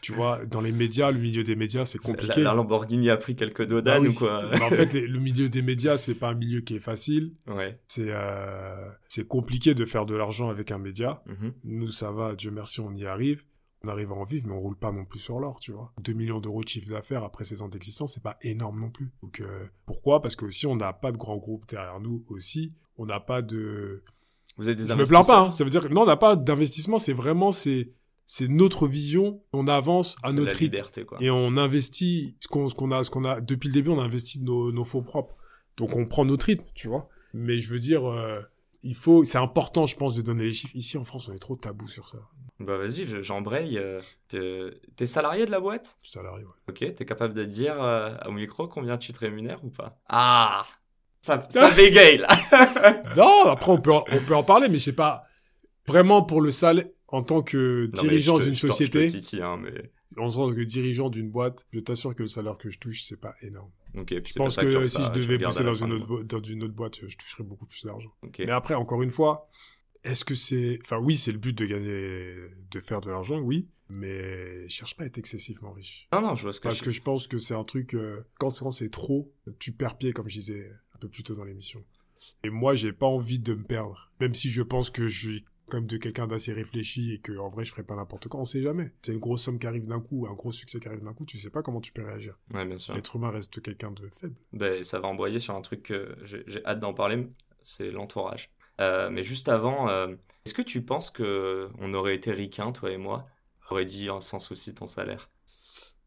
[0.00, 2.42] tu vois, dans les médias, le milieu des médias, c'est compliqué.
[2.42, 4.08] la Lamborghini a pris quelques dodanes Ah oui.
[4.08, 6.76] ou quoi Mais en fait, les- le milieu des médias, c'est pas un milieu qui
[6.76, 7.32] est facile.
[7.46, 7.80] Ouais.
[7.88, 11.22] C'est euh, c'est compliqué de faire de l'argent avec un média.
[11.26, 11.52] Mhm.
[11.64, 13.44] Nous, ça va, Dieu merci, on y arrive.
[13.84, 15.92] On arrive à en vivre, mais on roule pas non plus sur l'or, tu vois.
[16.02, 19.12] 2 millions d'euros de chiffre d'affaires après 16 ans d'existence, c'est pas énorme non plus.
[19.22, 20.20] Donc, euh, pourquoi?
[20.20, 22.74] Parce que aussi, on n'a pas de grand groupe derrière nous aussi.
[22.96, 24.02] On n'a pas de...
[24.58, 25.50] Vous avez des Je me plains pas, hein.
[25.50, 27.92] ça veut dire que non, on n'a pas d'investissement, c'est vraiment, c'est
[28.26, 30.64] c'est notre vision, on avance à notre rythme.
[30.64, 31.16] liberté, quoi.
[31.20, 33.98] Et on investit ce qu'on ce qu'on a, ce qu'on a, depuis le début, on
[33.98, 35.36] a investi nos, nos fonds propres.
[35.78, 37.08] Donc on prend notre rythme, tu vois.
[37.32, 38.40] Mais je veux dire, euh,
[38.82, 40.74] il faut, c'est important, je pense, de donner les chiffres.
[40.76, 42.18] Ici en France, on est trop tabou sur ça.
[42.60, 43.78] Bah vas-y, je- j'embraye.
[43.78, 45.96] euh, t'es- T'es salarié de la boîte?
[46.04, 46.50] Salarié, ouais.
[46.68, 50.00] Ok, t'es capable de dire euh, au micro combien tu te rémunères ou pas?
[50.08, 50.66] Ah
[51.20, 52.28] Ça, ça bégaye là
[53.16, 55.24] Non, après on peut, en- on peut en parler, mais je sais pas
[55.86, 59.42] vraiment pour le salaire en tant que Non, dirigeant d'une te- je te société, titille,
[59.42, 59.90] hein, mais...
[60.16, 63.20] en tant que dirigeant d'une boîte, je t'assure que le salaire que je touche, c'est
[63.20, 63.70] pas énorme.
[63.96, 66.62] Ok, puis Je pense que si je devais bosser dans une autre, bo- dans une
[66.62, 68.10] autre boîte, je toucherais beaucoup plus d'argent.
[68.38, 69.48] Mais après, encore une fois,
[70.04, 70.78] est-ce que c'est...
[70.84, 72.34] Enfin oui, c'est le but de gagner,
[72.70, 76.06] de faire de l'argent, oui, mais je cherche pas à être excessivement riche.
[76.12, 76.84] Non, non, je vois ce que Parce je...
[76.84, 80.12] que je pense que c'est un truc, euh, quand, quand c'est trop, tu perds pied,
[80.12, 81.84] comme je disais un peu plus tôt dans l'émission.
[82.42, 84.10] Et moi, j'ai pas envie de me perdre.
[84.20, 87.50] Même si je pense que je suis comme de quelqu'un d'assez réfléchi et que en
[87.50, 88.90] vrai je ferai pas n'importe quoi, on sait jamais.
[89.02, 91.26] C'est une grosse somme qui arrive d'un coup, un gros succès qui arrive d'un coup,
[91.26, 92.38] tu sais pas comment tu peux réagir.
[92.54, 92.94] Ouais, bien sûr.
[92.94, 94.34] L'être humain reste quelqu'un de faible.
[94.54, 97.28] Ben, ça va emboyer sur un truc que j'ai hâte d'en parler,
[97.60, 98.50] c'est l'entourage.
[98.80, 100.14] Euh, mais juste avant, euh,
[100.46, 103.26] est-ce que tu penses que on aurait été ricains, toi et moi,
[103.68, 105.28] on aurait dit sans souci ton salaire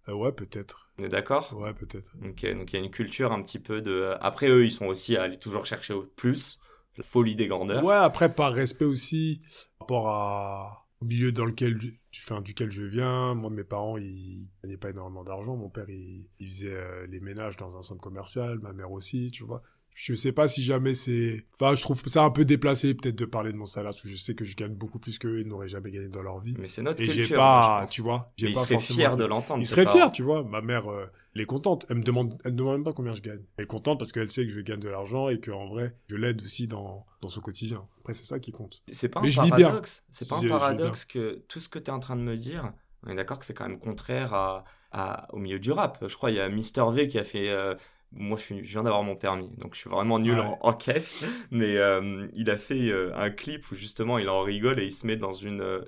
[0.08, 0.91] Euh, ouais, peut-être.
[1.02, 1.54] On est d'accord?
[1.58, 2.12] Ouais, peut-être.
[2.24, 3.92] Ok, donc il y a une culture un petit peu de...
[3.92, 6.60] euh, Après, eux, ils sont aussi à aller toujours chercher au plus,
[6.98, 7.84] la folie des grandeurs.
[7.84, 9.42] Ouais, après, par respect aussi,
[9.80, 10.88] par rapport à...
[11.02, 13.34] au milieu dans lequel, je- enfin, duquel je viens.
[13.34, 15.56] Moi, mes parents, ils gagnaient pas énormément d'argent.
[15.56, 18.60] Mon père, il, il faisait euh, les ménages dans un centre commercial.
[18.60, 19.64] Ma mère aussi, tu vois.
[19.94, 21.46] Je sais pas si jamais c'est...
[21.60, 24.08] Enfin, je trouve ça un peu déplacé, peut-être, de parler de mon salaire, parce que
[24.08, 25.42] je sais que je gagne beaucoup plus qu'eux.
[25.42, 26.56] Ils n'auraient jamais gagné dans leur vie.
[26.58, 27.26] Mais c'est notre Et culture.
[27.26, 27.44] j'ai moi,
[27.82, 29.62] pas, tu vois, j'ai pas seraient forcément fiers dit- de l'entendre.
[29.62, 29.98] il serait parents.
[29.98, 30.44] fier, tu vois.
[30.44, 31.86] Ma mère, euh, elle est contente.
[31.90, 33.42] Elle me demande, elle me demande même pas combien je gagne.
[33.58, 36.16] Elle est contente parce qu'elle sait que je gagne de l'argent et qu'en vrai, je
[36.16, 37.86] l'aide aussi dans, dans son quotidien.
[38.00, 38.82] Après, c'est ça qui compte.
[38.92, 40.06] C'est pas Mais un paradoxe.
[40.10, 42.74] C'est pas un paradoxe que tout ce que tu es en train de me dire,
[43.06, 46.04] on est d'accord que c'est quand même contraire à, à- au milieu du rap.
[46.08, 47.50] Je crois il y a Mister V qui a fait.
[47.50, 47.76] euh,
[48.14, 50.46] moi, je, suis- je viens d'avoir mon permis, donc je suis vraiment nul Ouais.
[50.46, 51.22] en, en caisse.
[51.52, 54.92] Mais euh, il a fait euh, un clip où justement il en rigole et il
[54.92, 55.62] se met dans une.
[55.62, 55.82] euh,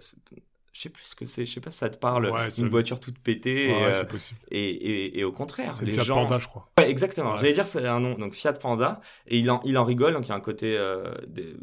[0.72, 1.46] je sais plus ce que c'est.
[1.46, 2.32] Je sais pas si ça te parle.
[2.32, 3.68] Ouais, une voiture toute pétée.
[3.72, 4.40] Ouais, et, euh, c'est possible.
[4.50, 6.16] et, et- et au contraire, C'est les le Fiat gens.
[6.16, 6.70] Panda, je crois.
[6.80, 7.38] Ouais, exactement.
[7.38, 10.26] J'allais dire c'est un nom, donc Fiat Panda, et il en, il en rigole, donc
[10.26, 10.72] il y a un côté,
[11.28, 11.56] des-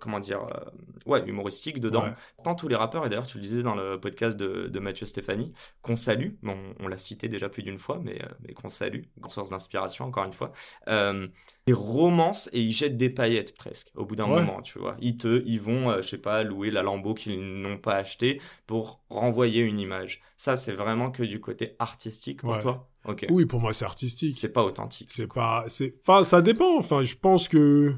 [0.00, 0.70] comment dire, euh,
[1.06, 2.04] ouais, humoristique dedans.
[2.04, 2.14] Ouais.
[2.44, 5.06] Tant tous les rappeurs, et d'ailleurs tu le disais dans le podcast de, de Mathieu
[5.06, 8.68] Stéphanie, qu'on salue, bon, on, l'a cité déjà plus d'une fois, mais, euh, mais qu'on
[8.68, 10.52] salue, grande source d'inspiration encore une fois,
[10.88, 11.28] euh,
[11.66, 14.40] ils romancent et ils jettent des paillettes presque, au bout d'un Ouais.
[14.42, 14.96] moment, tu vois.
[15.00, 18.40] Ils, te, ils vont, euh, je sais pas, louer la Lambo qu'ils n'ont pas acheté
[18.66, 20.20] pour renvoyer une image.
[20.36, 22.58] Ça, c'est vraiment que du côté artistique pour Ouais.
[22.60, 22.88] toi?
[23.30, 24.36] Oui, pour moi, c'est artistique.
[24.36, 25.10] C'est pas authentique.
[25.12, 26.76] C'est pas, c'est, enfin, ça dépend.
[26.76, 27.94] Enfin, je pense que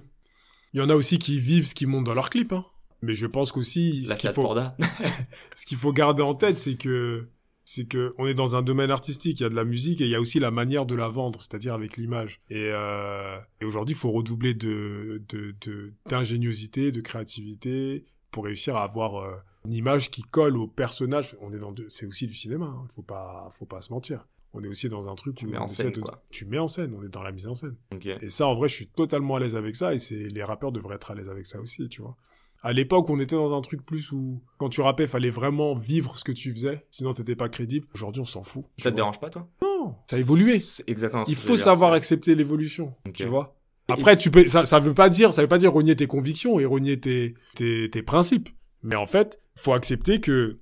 [0.79, 2.64] il y en a aussi qui vivent ce qui monte dans leurs clips, hein.
[3.03, 4.55] Mais je pense qu'aussi, ce qu'il faut,
[5.57, 7.29] ce qu'il faut garder en tête, c'est que
[7.64, 10.05] c'est que on est dans un domaine artistique, il y a de la musique et
[10.05, 12.41] il y a aussi la manière de la vendre, c'est-à-dire avec l'image.
[12.49, 18.77] Et, euh, et aujourd'hui, il faut redoubler de de- de- d'ingéniosité, de, créativité pour réussir
[18.77, 21.37] à avoir euh, une image qui colle au personnage.
[21.41, 22.87] On est dans c'est aussi du cinéma, hein.
[22.95, 24.27] faut pas faut pas se mentir.
[24.55, 26.25] On est aussi dans un truc Tu où mets en scène, de- quoi.
[26.31, 27.77] tu mets en scène, on est dans la mise en scène.
[28.23, 30.73] Et ça, en vrai, je suis totalement à l'aise avec ça, et c'est les rappeurs
[30.73, 32.17] devraient être à l'aise avec ça aussi, tu vois.
[32.63, 36.17] À l'époque, on était dans un truc plus où, quand tu rappais, fallait vraiment vivre
[36.19, 37.87] ce que tu faisais, sinon t'étais pas crédible.
[37.95, 38.65] Aujourd'hui, on s'en fout.
[38.79, 38.97] Ça te vois.
[38.97, 39.49] dérange pas, toi?
[39.63, 40.59] Non, ça a évolué.
[40.89, 43.55] Exactement Il faut dire, savoir accepter l'évolution, tu vois.
[43.91, 46.07] Et- Après, tu peux, ça, ça veut pas dire, ça veut pas dire renier tes
[46.09, 48.49] convictions et renier tes, tes, tes principes.
[48.83, 50.59] Mais en fait, faut accepter que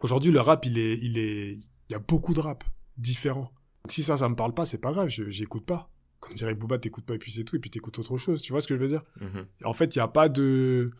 [0.00, 2.64] aujourd'hui le rap, il est, il est, il y a beaucoup de rap
[2.96, 3.52] différents.
[3.84, 5.90] Donc, si ça, ça me parle pas, c'est pas grave, j'écoute pas.
[6.20, 8.42] Comme dirait Booba, t'écoutes pas et puis c'est tout, et puis t'écoutes autre chose.
[8.42, 9.02] Tu vois ce que je veux dire?
[9.20, 9.46] Mhm.
[9.64, 10.90] En fait, il y a pas de,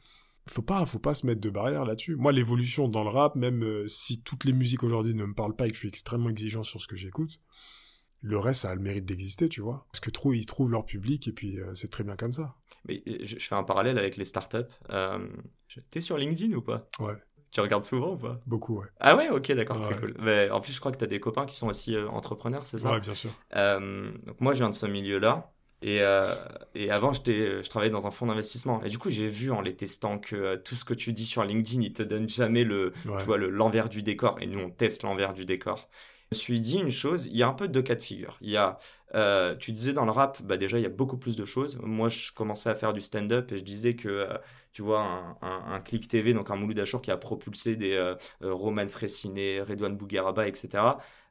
[0.48, 2.16] faut pas, faut pas se mettre de barrière là-dessus.
[2.16, 5.56] Moi, l'évolution dans le rap, même euh, si toutes les musiques aujourd'hui ne me parlent
[5.56, 7.40] pas et que je suis extrêmement exigeant sur ce que j'écoute,
[8.22, 9.86] le reste, ça a le mérite d'exister, tu vois.
[9.92, 12.56] Parce que trop, ils trouvent leur public et puis euh, c'est très bien comme ça.
[12.86, 14.58] Mais euh, je, je fais un parallèle avec les startups.
[14.90, 15.28] Euh,
[15.90, 16.88] T'es sur LinkedIn ou pas?
[16.98, 17.14] Ouais.
[17.52, 18.40] Tu regardes souvent ou pas?
[18.46, 18.86] Beaucoup, ouais.
[19.00, 20.00] Ah ouais, ok, d'accord, très Ouais.
[20.00, 20.14] cool.
[20.20, 22.66] Mais en plus, je crois que tu as des copains qui sont aussi euh, entrepreneurs,
[22.66, 22.92] c'est ça?
[22.92, 23.30] Ouais, bien sûr.
[23.56, 25.52] Euh, donc moi, je viens de ce milieu-là.
[25.82, 26.34] Et, euh,
[26.74, 28.82] et avant, je travaillais dans un fonds d'investissement.
[28.84, 31.42] Et du coup, j'ai vu en les testant que tout ce que tu dis sur
[31.42, 33.16] LinkedIn, il te donne jamais le, Ouais.
[33.18, 34.36] tu vois, le- l'envers du décor.
[34.40, 35.88] Et nous, on teste l'envers du décor.
[36.32, 38.36] Je me suis dit une chose, il y a un peu deux cas de figure.
[38.42, 38.78] Il y a,
[39.14, 41.78] euh, tu disais dans le rap, bah déjà, il y a beaucoup plus de choses.
[41.82, 44.38] Moi, je commençais à faire du stand-up et je disais que, euh,
[44.72, 47.92] tu vois, un, un, un Click TV, donc un Mouloud Achour qui a propulsé des
[47.92, 50.84] euh, Roman Fressinet, Redouane Bougueraba, etc.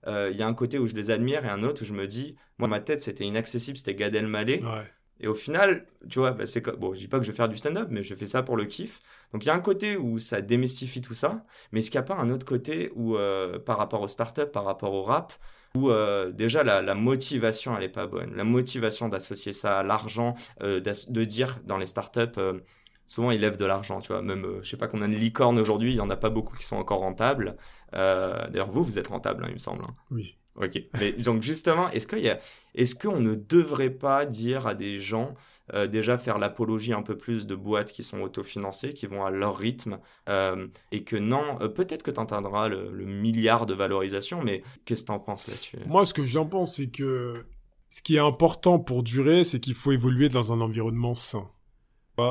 [0.08, 2.08] Il y a un côté où je les admire et un autre où je me
[2.08, 4.62] dis, moi, ma tête, c'était inaccessible, c'était Gad Elmaleh.
[4.64, 4.84] Ouais.
[5.22, 7.50] Et au final, tu vois, bah, c'est bon, je dis pas que je vais faire
[7.50, 9.02] du stand-up, mais je fais ça pour le kiff.
[9.34, 12.06] Donc il y a un côté où ça démystifie tout ça, mais est-ce qu'il n'y
[12.06, 13.18] a pas un autre côté où,
[13.66, 15.34] par rapport aux startups, par rapport au rap,
[15.80, 19.84] où euh, déjà la, la motivation elle est pas bonne, la motivation d'associer ça à
[19.84, 22.60] l'argent, euh, de dire dans les startups, euh,
[23.08, 25.92] souvent ils lèvent de l'argent, tu vois, même je sais pas combien de licornes aujourd'hui,
[25.94, 27.56] il y en a pas beaucoup qui sont encore rentables.
[27.94, 29.84] D'ailleurs vous vous êtes rentable, hein, il me semble.
[29.84, 29.96] hein.
[30.12, 30.36] Oui.
[30.56, 30.82] Ok.
[31.00, 32.38] Mais donc justement, est-ce qu'il y a,
[32.76, 35.34] est-ce qu'on ne devrait pas dire à des gens
[35.74, 39.30] euh, déjà faire l'apologie un peu plus de boîtes qui sont autofinancées, qui vont à
[39.30, 44.42] leur rythme, euh, et que non, euh, peut-être que tu atteindras le, milliard de valorisation,
[44.44, 45.78] mais qu'est-ce que t'en penses là-dessus?
[45.88, 47.46] Moi, ce que j'en pense, c'est que
[47.90, 51.50] ce qui est important pour durer, c'est qu'il faut évoluer dans un environnement sain.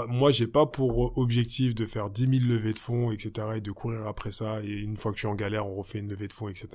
[0.08, 3.70] Moi, j'ai pas pour objectif de faire 10 000 levées de fonds, etc., et de
[3.70, 6.28] courir après ça, et une fois que je suis en galère, on refait une levée
[6.28, 6.68] de fonds, etc.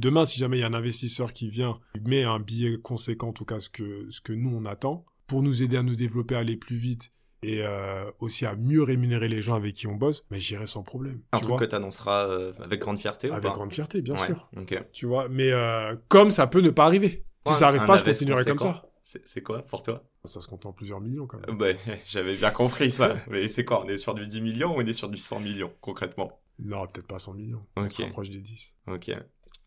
[0.00, 3.28] Demain, si jamais il y a un investisseur qui vient, il met un billet conséquent,
[3.28, 5.94] en tout cas ce que, ce que nous on attend, pour nous aider à nous
[5.94, 7.12] développer, à aller plus vite,
[7.44, 10.82] et euh, aussi à mieux rémunérer les gens avec qui on bosse, mais j'irai sans
[10.82, 11.20] problème.
[11.30, 13.54] Un tu truc vois que tu annonceras avec grande fierté ou avec pas?
[13.56, 14.48] grande fierté, bien Ouais, sûr.
[14.56, 14.82] ok.
[14.92, 17.24] Tu vois, mais euh, comme ça peut ne pas arriver.
[17.46, 18.82] Si Ouais, ça arrive pas, je continuerai comme ça.
[19.04, 20.04] C'est quoi pour toi?
[20.24, 21.56] Ça se compte en plusieurs millions quand même.
[21.56, 23.16] Ben, J'avais bien compris ça.
[23.30, 25.40] Mais c'est quoi On est sur du 10 millions ou on est sur du 100
[25.40, 26.42] millions concrètement?
[26.58, 27.64] Non, peut-être pas 100 millions.
[27.76, 27.92] On Ok.
[27.92, 28.76] se rapproche des 10.
[28.88, 29.10] Ok.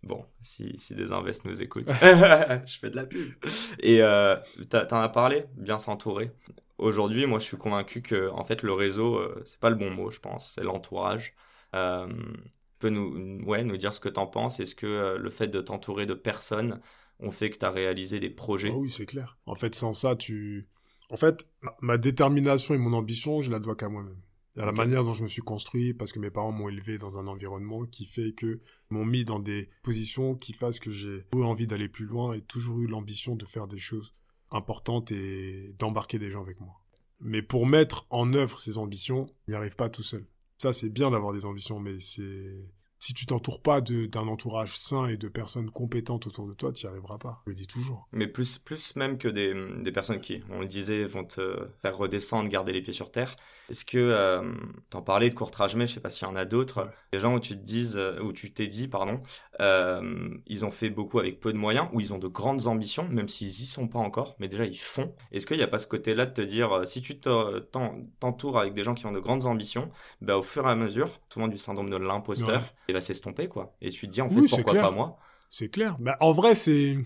[0.04, 1.92] Bon, si, si des invests nous écoutent,
[2.66, 3.32] je fais de la pub.
[3.80, 4.36] Et euh,
[4.70, 6.32] t'en as parlé, bien s'entourer.
[6.78, 9.92] Aujourd'hui, moi, je suis convaincu que, en fait, le réseau, euh, c'est pas le bon
[9.92, 11.34] mot, je pense, c'est l'entourage.
[11.76, 14.60] Euh, tu peux nous, ouais, nous dire ce que t'en penses.
[14.60, 16.82] Est-ce que euh, le fait de t'entourer de personnes
[17.20, 18.72] ont fait que t'as réalisé des projets?
[18.74, 19.38] Ah oui, c'est clair.
[19.46, 20.68] En fait, sans ça, tu.
[21.12, 21.48] En fait,
[21.82, 24.18] ma- détermination et mon ambition, je la dois qu'à moi-même.
[24.58, 27.20] À la manière dont je me suis construit, parce que mes parents m'ont élevé dans
[27.20, 28.60] un environnement qui fait que
[28.92, 32.42] m'ont mis dans des positions qui fassent que j'ai eu envie d'aller plus loin et
[32.42, 34.14] toujours eu l'ambition de faire des choses
[34.52, 36.82] importantes et d'embarquer des gens avec moi.
[37.20, 40.26] Mais pour mettre en œuvre ces ambitions, il n'y arrive pas tout seul.
[40.58, 45.08] Ça, c'est bien d'avoir des ambitions, mais c'est si tu t'entoures pas d'un entourage sain
[45.08, 47.42] et de personnes compétentes autour de toi, tu n'y arriveras pas.
[47.48, 48.08] Je le dis toujours.
[48.12, 51.98] Mais plus, plus même que des, des personnes qui, on le disait, vont te faire
[51.98, 53.36] redescendre, garder les pieds sur terre.
[53.72, 54.54] Est-ce que, euh,
[54.92, 56.90] t'en parlais de courtrage mais je sais pas s'il y en a d'autres, Ouais.
[57.14, 59.20] des gens où tu te dises, euh, où tu t'es dit, pardon,
[59.62, 63.08] euh, ils ont fait beaucoup avec peu de moyens, ou ils ont de grandes ambitions,
[63.10, 65.14] même s'ils y sont pas encore, mais déjà ils font.
[65.32, 67.96] Est-ce qu'il n'y a pas ce côté-là de te dire, euh, si tu te- t'en-
[68.20, 69.90] t'entoures avec des gens qui ont de grandes ambitions,
[70.22, 72.68] bah, au fur et à mesure, souvent du syndrome de l'imposteur, Ouais.
[72.92, 73.76] Il va s'estomper, quoi.
[73.82, 75.18] Et tu te dis, en fait, Oui, pourquoi pas moi
[75.50, 75.98] C'est clair.
[76.00, 76.98] Mais en vrai, c'est.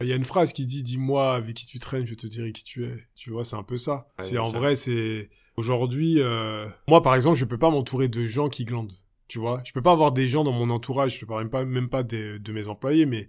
[0.00, 2.52] Il y a une phrase qui dit Dis-moi avec qui tu traînes, je te dirai
[2.52, 3.06] qui tu es.
[3.14, 4.08] Tu vois, c'est un peu ça.
[4.18, 5.30] Ouais, c'est en vrai, c'est.
[5.56, 8.92] Aujourd'hui, euh, moi par exemple, je peux pas m'entourer de gens qui glandent.
[9.28, 11.64] Tu vois, je peux pas avoir des gens dans mon entourage, je parle même pas,
[11.64, 13.28] même pas des- de mes employés, mais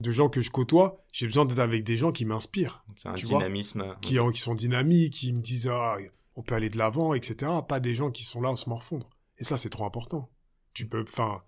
[0.00, 1.04] de gens que je côtoie.
[1.12, 3.96] J'ai besoin d'être avec des gens qui m'inspirent, y a un Tu vois, dynamisme.
[4.00, 5.98] qui, ont- qui sont dynamiques, qui me disent Ah,
[6.36, 7.52] on peut aller de l'avant, etc.
[7.68, 9.08] Pas des gens qui sont là à se morfondre.
[9.38, 10.28] Et ça, c'est trop important.
[10.74, 11.42] Tu peux, enfin,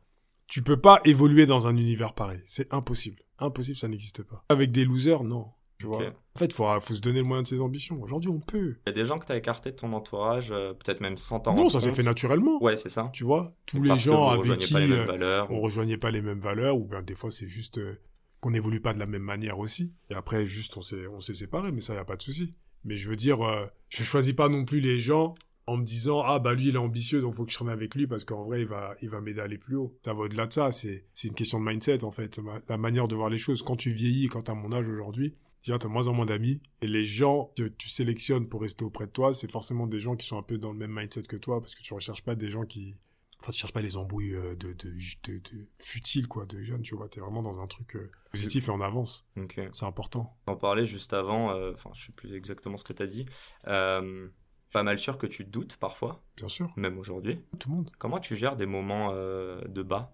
[0.46, 2.40] tu peux pas évoluer dans un univers pareil.
[2.44, 3.22] C'est impossible.
[3.38, 4.44] Impossible, ça n'existe pas.
[4.48, 5.46] Avec des losers, non.
[5.78, 5.87] Tu.
[5.87, 8.00] En fait, faut, faut se donner le moyen de ses ambitions.
[8.02, 8.76] Aujourd'hui, on peut.
[8.87, 11.16] Il y a des gens que tu as écartés de ton entourage, euh, peut-être même
[11.16, 12.62] sans t'en non, ça s'est fait naturellement.
[12.62, 13.09] Ouais, c'est ça.
[13.14, 15.50] Tu vois, tous les gens avec qui pas les mêmes euh, valeurs.
[15.50, 17.98] on rejoignait pas les mêmes valeurs, ou bien des fois c'est juste euh,
[18.40, 19.94] qu'on n'évolue pas de la même manière aussi.
[20.11, 22.52] Et après, juste on s'est séparés, mais ça y a pas de souci.
[22.85, 25.35] Mais je veux dire, euh, je choisis pas non plus les gens
[25.66, 27.94] en me disant ah bah lui il est ambitieux donc faut que je traîne avec
[27.94, 29.96] lui parce qu'en vrai il va il va m'aider à aller plus haut.
[30.05, 32.40] Ça va au-delà de ça c'est c'est une question de mindset en fait.
[32.68, 33.62] La manière de voir les choses.
[33.62, 36.62] Quand tu vieillis quand t'as mon âge aujourd'hui tu as de moins en moins d'amis
[36.81, 40.16] et les gens que tu sélectionnes pour rester auprès de toi c'est forcément des gens
[40.16, 42.35] qui sont un peu dans le même mindset que toi parce que tu recherches pas
[42.35, 42.96] des gens qui
[43.42, 46.83] enfin tu cherches pas les embrouilles euh, de de, de, de futiles quoi de jeunes
[46.83, 47.09] tu vois.
[47.09, 49.27] T'es vraiment dans un truc euh, positif et en avance.
[49.73, 50.37] C'est important.
[50.46, 53.07] On en parlait juste avant, euh, enfin, je sais plus exactement ce que tu as
[53.07, 53.27] dit.
[53.66, 54.29] Euh,
[54.72, 57.40] pas mal sûr que tu doutes parfois, bien sûr même aujourd'hui.
[57.59, 60.12] tout le monde Comment tu gères des moments euh, de bas?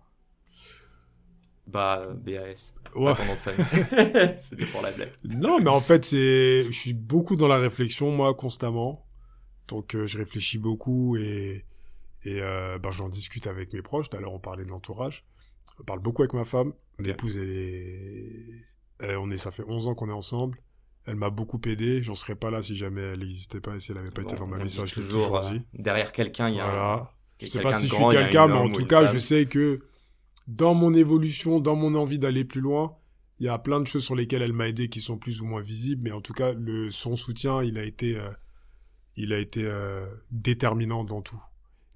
[1.67, 2.75] Bas, BAS.
[2.95, 4.37] ouais Pas ton nom de famille.
[4.39, 5.11] C'était pour la blague.
[5.25, 9.05] Non, mais en fait, c'est, je suis beaucoup dans la réflexion, moi, constamment.
[9.67, 11.67] Donc, euh, je réfléchis beaucoup et,
[12.23, 14.09] et euh, ben, j'en discute avec mes proches.
[14.11, 15.25] Tout à l'heure, on parlait de l'entourage.
[15.77, 16.73] Je parle beaucoup avec ma femme.
[17.01, 18.47] Mon épouse, elle est,
[19.01, 20.59] elle- on est, ça fait 11 ans qu'on est ensemble.
[21.07, 22.03] Elle m'a beaucoup aidé.
[22.03, 24.37] J'en serais pas là si jamais elle n'existait pas et si elle avait pas été
[24.37, 24.69] dans ma vie.
[24.69, 25.63] Ça, je l'ai toujours, euh, dit.
[25.75, 27.13] derrière quelqu'un, il y a Voilà.
[27.41, 29.81] Je sais pas si je suis quelqu'un, mais en tout cas, je sais que
[30.49, 32.97] dans mon évolution, dans mon envie d'aller plus loin,
[33.39, 35.47] il y a plein de choses sur lesquelles elle m'a aidé qui sont plus ou
[35.47, 38.31] moins visibles, mais en tout cas, le, son soutien, il a été, euh,
[39.17, 41.43] il a été euh, déterminant dans tout.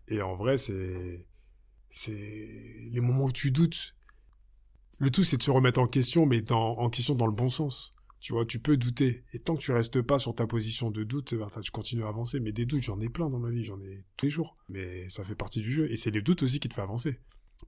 [0.09, 1.27] Et en vrai, c'est,
[1.89, 3.95] c'est les moments où tu doutes.
[4.99, 7.49] Le tout, c'est de se remettre en question, mais dans, en question dans le bon
[7.49, 7.95] sens.
[8.21, 9.25] Tu vois, tu peux douter.
[9.33, 12.09] Et tant que tu restes pas sur ta position de doute, ben, tu continues à
[12.09, 12.39] avancer.
[12.39, 14.57] Mais des doutes, j'en ai plein dans ma vie, j'en ai tous les jours.
[14.69, 15.91] Mais ça fait partie du jeu.
[15.91, 17.19] Et c'est les doutes aussi qui te font avancer.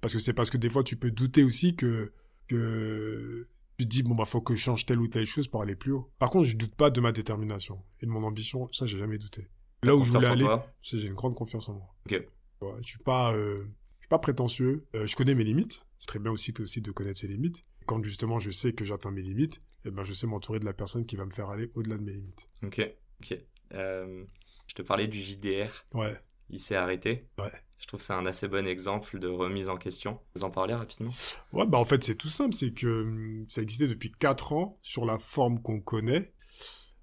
[0.03, 2.13] Parce que c'est parce que des fois, tu peux douter aussi que,
[2.49, 5.63] que tu te dis, bon, bah, faut que je change telle ou telle chose pour
[5.63, 6.13] aller plus haut.
[6.19, 8.69] Par contre, je doute pas de ma détermination et de mon ambition.
[8.73, 9.49] Ça, j'ai jamais douté.
[9.85, 10.47] Là où je voulais aller,
[10.83, 11.95] j'ai une grande confiance en moi.
[12.07, 12.25] Ok.
[12.61, 13.65] Ouais, je suis pas, euh,
[13.99, 14.87] je suis pas prétentieux.
[14.95, 15.87] Euh, je connais mes limites.
[15.99, 17.63] C'est très bien aussi, aussi de connaître ses limites.
[17.87, 20.73] Quand justement je sais que j'atteins mes limites, eh ben je sais m'entourer de la
[20.73, 22.49] personne qui va me faire aller au-delà de mes limites.
[22.65, 22.81] Ok.
[23.21, 23.39] Ok.
[23.75, 24.25] Euh,
[24.67, 25.85] je te parlais du JDR.
[25.95, 26.19] Ouais.
[26.51, 27.29] Il s'est arrêté.
[27.39, 27.53] Ouais.
[27.79, 30.21] Je trouve que c'est un assez bon exemple de remise en question.
[30.37, 31.11] Vous en parlez rapidement
[31.53, 34.79] Ouais, bah en fait c'est tout simple, c'est que hum, ça existait depuis 4 ans
[34.83, 36.33] sur la forme qu'on connaît.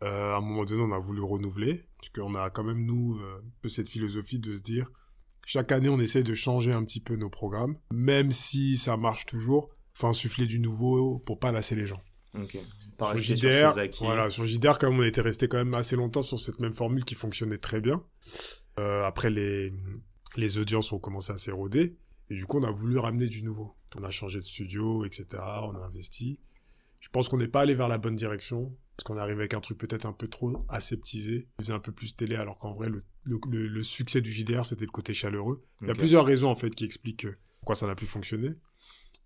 [0.04, 3.20] Euh, à un moment donné, on a voulu renouveler, parce qu'on a quand même nous
[3.20, 4.90] euh, un peu cette philosophie de se dire
[5.46, 9.26] chaque année on essaie de changer un petit peu nos programmes, même si ça marche
[9.26, 12.02] toujours, faut insuffler du nouveau pour pas lasser les gens.
[13.08, 13.72] Sur JDR,
[14.06, 17.06] voilà, sur JDR, même, on était resté quand même assez longtemps sur cette même formule
[17.06, 18.04] qui fonctionnait très bien.
[18.78, 19.74] Euh, après, les,
[20.36, 21.96] les audiences ont commencé à s'éroder.
[22.30, 23.74] Et du coup, on a voulu ramener du nouveau.
[23.98, 25.26] On a changé de studio, etc.
[25.34, 26.40] On a investi.
[27.00, 28.76] Je pense qu'on n'est pas allé vers la bonne direction.
[28.96, 31.48] Parce qu'on est arrivé avec un truc peut-être un peu trop aseptisé.
[31.58, 34.32] On faisait un peu plus télé, alors qu'en vrai, le, le, le- le succès du
[34.32, 35.64] JDR, c'était le côté chaleureux.
[35.82, 37.28] Il y a plusieurs raisons, en fait, qui expliquent
[37.62, 38.50] pourquoi ça n'a plus fonctionné.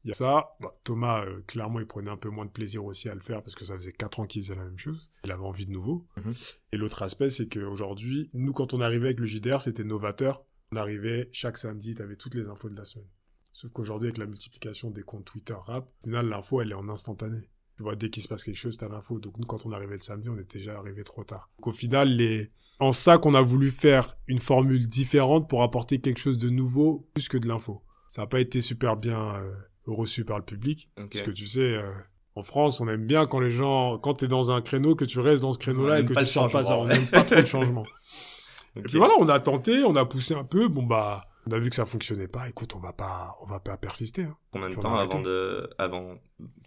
[0.03, 0.55] Il y a ça.
[0.59, 3.41] Bah, Thomas, euh, clairement, il prenait un peu moins de plaisir aussi à le faire
[3.41, 5.09] parce que ça faisait 4 ans qu'il faisait la même chose.
[5.23, 6.05] Il avait envie de nouveau.
[6.17, 6.33] Mhm.
[6.73, 10.43] Et l'autre aspect, c'est qu'aujourd'hui, nous, quand on arrivait avec le JDR, c'était novateur.
[10.71, 13.07] On arrivait chaque samedi, tu avais toutes les infos de la semaine.
[13.53, 16.89] Sauf qu'aujourd'hui, avec la multiplication des comptes Twitter rap, au final, l'info, elle est en
[16.89, 17.49] instantané.
[17.77, 19.19] Tu vois, dès qu'il se passe quelque chose, t'as l'info.
[19.19, 21.49] Donc nous, quand on arrivait le samedi, on était déjà arrivé trop tard.
[21.57, 22.51] Donc au final, les...
[22.79, 27.07] en ça qu'on a voulu faire une formule différente pour apporter quelque chose de nouveau
[27.13, 27.83] plus que de l'info.
[28.07, 29.53] Ça n'a pas été super bien euh,
[29.87, 30.89] reçu par le public.
[30.97, 31.09] Ok.
[31.11, 31.91] Parce que tu sais, euh,
[32.35, 35.19] en France, on aime bien quand les gens, quand t'es dans un créneau, que tu
[35.19, 36.77] restes dans ce créneau-là et que tu le sors pas ça.
[36.77, 37.85] On n'aime pas trop le changement.
[38.75, 40.67] Et puis voilà, on a tenté, on a poussé un peu.
[40.67, 42.47] Bon bah, on a vu que ça fonctionnait pas.
[42.49, 44.23] Écoute, on va pas, on va pas persister.
[44.23, 44.37] hein.
[44.51, 45.69] Combien de temps avant, de...
[45.77, 46.15] avant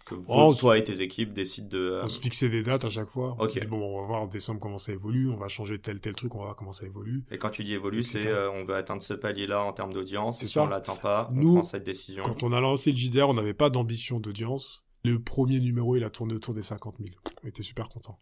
[0.05, 1.77] que vous, Oh, on toi et tes équipes décident de.
[1.77, 3.35] euh, On se fixait des dates à chaque fois.
[3.39, 5.29] On dit, bon, on va voir en décembre comment ça évolue.
[5.29, 6.35] On va changer tel tel truc.
[6.35, 7.25] On va voir comment ça évolue.
[7.31, 10.39] Et quand tu dis évolue, c'est euh, on veut atteindre ce palier-là en termes d'audience.
[10.39, 10.63] C'est Si ça.
[10.63, 12.23] on l'atteint pas, on Nous, prend cette décision.
[12.23, 14.83] Quand on a lancé le JDR, on n'avait pas d'ambition d'audience.
[15.03, 17.09] Le premier numéro, il a tourné autour des 50 000.
[17.43, 18.19] On était super contents.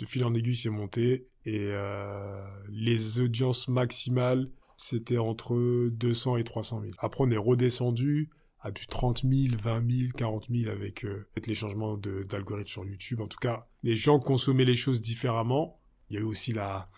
[0.00, 1.24] De fil en aiguille, c'est monté.
[1.44, 6.92] Et euh, les audiences maximales, c'était entre 200 et 300 000.
[6.98, 11.04] Après, on est redescendu à du 30 000, 20 000, 40 000 avec
[11.46, 13.20] les changements d'algorithme sur YouTube.
[13.20, 15.80] En tout cas, les gens consommaient les choses différemment.
[16.08, 16.90] Il y a eu aussi la,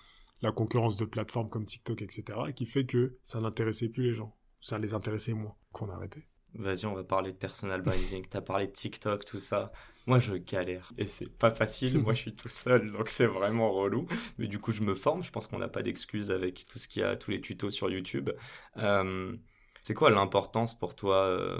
[0.42, 2.38] la concurrence de plateformes comme TikTok, etc.
[2.54, 4.36] qui fait que ça n'intéressait plus les gens.
[4.60, 6.28] Ça les intéressait moins qu'on a arrêté.
[6.54, 8.24] Vas-y, on va parler de personal branding.
[8.28, 9.72] T'as parlé de TikTok, tout ça.
[10.06, 10.92] Moi, je galère.
[10.98, 11.98] Et c'est pas facile.
[11.98, 12.90] Moi, je suis tout seul.
[12.92, 14.06] Donc, c'est vraiment relou.
[14.38, 15.22] Mais du coup, je me forme.
[15.22, 17.70] Je pense qu'on n'a pas d'excuses avec tout ce qu'il y a, tous les tutos
[17.70, 18.30] sur YouTube.
[18.78, 19.36] Euh,
[19.82, 21.58] c'est quoi l'importance pour toi euh,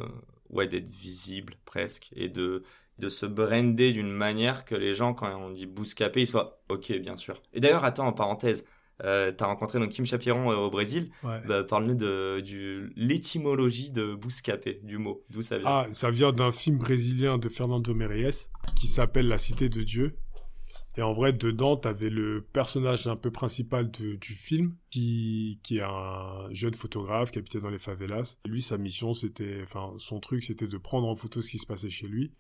[0.51, 2.63] ouais, d'être visible presque et de,
[2.99, 6.93] de se brander d'une manière que les gens, quand on dit bouscapé, ils soient OK,
[6.99, 7.43] bien sûr.
[7.53, 8.65] Et d'ailleurs, attends, en parenthèse,
[9.05, 11.11] euh, t'as rencontré donc Kim Chapiron euh, au Brésil.
[11.23, 11.41] Ouais.
[11.47, 12.43] Bah, Parle-nous de
[12.97, 15.25] l'étymologie de bouscapé, du mot.
[15.31, 15.69] D'où ça vient?
[15.69, 18.33] Ah, ça vient d'un film brésilien de Fernando Meirelles
[18.77, 20.17] qui s'appelle La Cité de Dieu.
[20.97, 25.79] Et en vrai, dedans, t'avais le personnage un peu principal de- du film, qui, qui
[25.79, 28.37] est un jeune photographe qui habitait dans les favelas.
[28.45, 31.67] Lui, sa mission, c'était, enfin, son truc, c'était de prendre en photo ce qui se
[31.67, 32.33] passait chez lui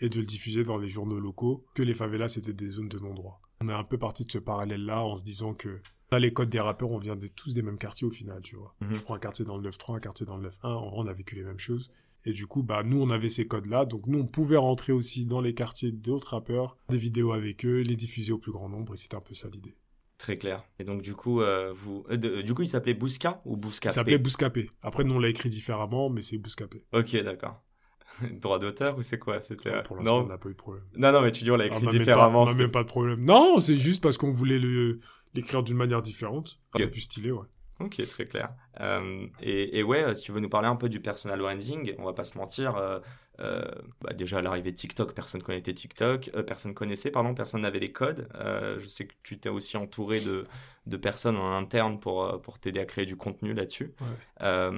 [0.00, 2.98] et de le diffuser dans les journaux locaux, que les favelas étaient des zones de
[3.00, 3.40] non-droit.
[3.60, 5.80] On est un peu parti de ce parallèle-là en se disant que
[6.12, 8.74] les codes des rappeurs, on vient des- tous des mêmes quartiers au final, tu vois.
[8.80, 8.92] Mhm.
[8.94, 11.06] Tu prends un quartier dans le 9-3, un quartier dans le 9-1, en vrai, on
[11.06, 11.90] a vécu les mêmes choses.
[12.24, 13.84] Et du coup, bah, nous, on avait ces codes-là.
[13.84, 17.80] Donc, nous, on pouvait rentrer aussi dans les quartiers d'autres rappeurs, des vidéos avec eux,
[17.82, 18.94] les diffuser au plus grand nombre.
[18.94, 19.74] Et c'était un peu ça l'idée.
[20.18, 20.64] Très clair.
[20.80, 22.04] Et donc, du coup, euh, vous...
[22.10, 24.68] euh, de- du coup il s'appelait Bouska ou Bouska Ça s'appelait Bouscapé.
[24.82, 26.82] Après, nous, on l'a écrit différemment, mais c'est Bouscapé.
[26.92, 27.62] Ok, d'accord.
[28.40, 29.40] Droit d'auteur ou c'est quoi?
[29.40, 30.82] C'était euh, Pour l'instant, on n'a pas eu de problème.
[30.96, 32.42] non, non, mais tu dis on l'a Ah, écrit on différemment.
[32.42, 33.24] On n'a même pas de problème.
[33.24, 34.98] Non, c'est juste parce qu'on voulait le-
[35.38, 36.58] l'écrire d'une manière différente.
[36.74, 36.86] Ok.
[36.90, 37.46] plus stylé, ouais.
[37.80, 38.50] Ok, très clair.
[38.80, 41.94] Euh, et, et ouais, euh, si tu veux nous parler un peu du personal branding,
[41.98, 42.76] on va pas se mentir.
[42.76, 42.98] euh,
[43.40, 43.62] euh,
[44.00, 47.92] bah déjà à l'arrivée de TikTok, personne connaissait TikTok, personne connaissait, pardon, personne n'avait les
[47.92, 48.28] codes.
[48.34, 50.44] Je sais que tu t'es aussi entouré de,
[50.86, 53.94] de personnes en interne pour, pour t'aider à créer du contenu là-dessus.
[54.00, 54.70] Ouais.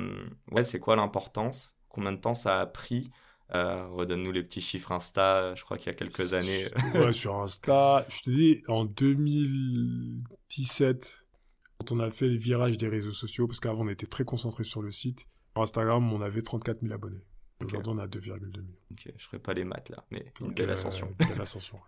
[0.53, 1.77] Ouais, c'est quoi l'importance?
[1.89, 3.11] Combien de temps ça a pris?
[3.49, 6.67] Redonne-nous les petits chiffres Insta, je crois qu'il y a quelques années.
[6.97, 8.05] ouais, sur Insta.
[8.11, 8.85] Je te dis, en
[10.57, 11.25] 2017,
[11.79, 14.65] quand on a fait le virage des réseaux sociaux, parce qu'avant on était très concentré
[14.65, 17.25] sur le site, sur Instagram, on avait 34 000 abonnés.
[17.65, 18.65] Aujourd'hui, on a 2,2 millions.
[18.91, 21.15] Ok, je ferai pas les maths là, mais une Donc, belle euh, ascension.
[21.19, 21.79] belle ascension.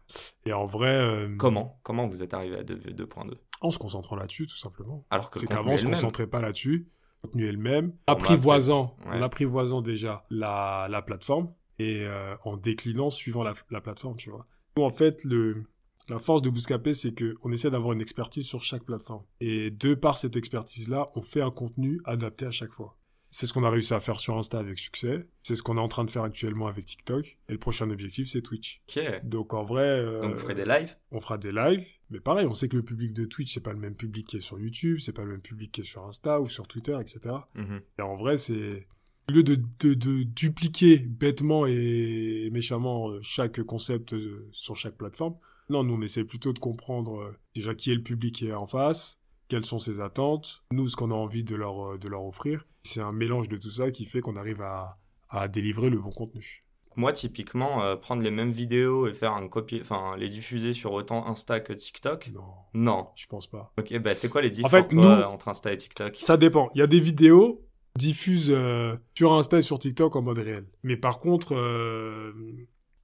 [0.45, 1.81] Et en vrai, euh, Comment?
[1.83, 5.07] Comment vous êtes arrivé à 2- 2.2 en se concentrant là-dessus, tout simplement.
[5.09, 6.89] Alors que C'est qu'avant, on est se concentrait pas là-dessus.
[7.23, 7.95] Le contenu est le même.
[8.07, 8.97] Apprivoisant.
[9.07, 9.17] Ouais.
[9.19, 14.29] en apprivoisant déjà la, la plateforme et euh, en déclinant suivant la, la plateforme, tu
[14.31, 14.47] vois.
[14.77, 15.65] Nous, en fait, le,
[16.09, 19.23] la force de Bouscapé, c'est qu'on essaie d'avoir une expertise sur chaque plateforme.
[19.41, 22.99] Et de par cette expertise-là, on fait un contenu adapté à chaque fois.
[23.35, 25.27] C'est ce qu'on a réussi à faire sur Insta avec succès.
[25.43, 27.39] C'est ce qu'on est en train de faire actuellement avec TikTok.
[27.49, 28.83] Et le prochain objectif, c'est Twitch.
[28.91, 29.03] Ok.
[29.25, 30.95] Donc en vrai, euh, Donc vous ferez des lives?
[31.13, 33.73] on fera des lives, mais pareil, on sait que le public de Twitch, c'est pas
[33.73, 36.05] le même public qui est sur YouTube, c'est pas le même public qui est sur
[36.05, 37.35] Insta ou sur Twitter, etc.
[37.55, 37.81] Mhm.
[37.99, 38.87] Et en vrai, c'est
[39.31, 44.99] au lieu de, de, de dupliquer bêtement et méchamment euh, chaque concept euh, sur chaque
[44.99, 45.37] plateforme,
[45.73, 48.53] non, nous on essaie plutôt de comprendre euh, déjà qui est le public qui est
[48.55, 49.19] en face,
[49.49, 52.67] quelles sont ses attentes, nous ce qu'on a envie de leur, euh, de leur offrir.
[52.85, 54.99] C'est un mélange de tout ça qui fait qu'on arrive à,
[55.31, 56.65] à délivrer le bon contenu.
[56.95, 60.93] Moi, typiquement, euh, prendre les mêmes vidéos et faire un copier, enfin, les diffuser sur
[60.93, 62.43] autant Insta que TikTok, Non,
[62.75, 63.07] non.
[63.17, 63.73] je pense pas.
[63.79, 66.19] Ok, bah c'est quoi les différences fait, toi, nous- entre Insta et TikTok?
[66.21, 66.69] Ça dépend.
[66.75, 67.65] Il y a des vidéos
[67.97, 70.67] diffusent euh, sur Insta et sur TikTok en mode réel.
[70.83, 72.33] Mais par contre, euh,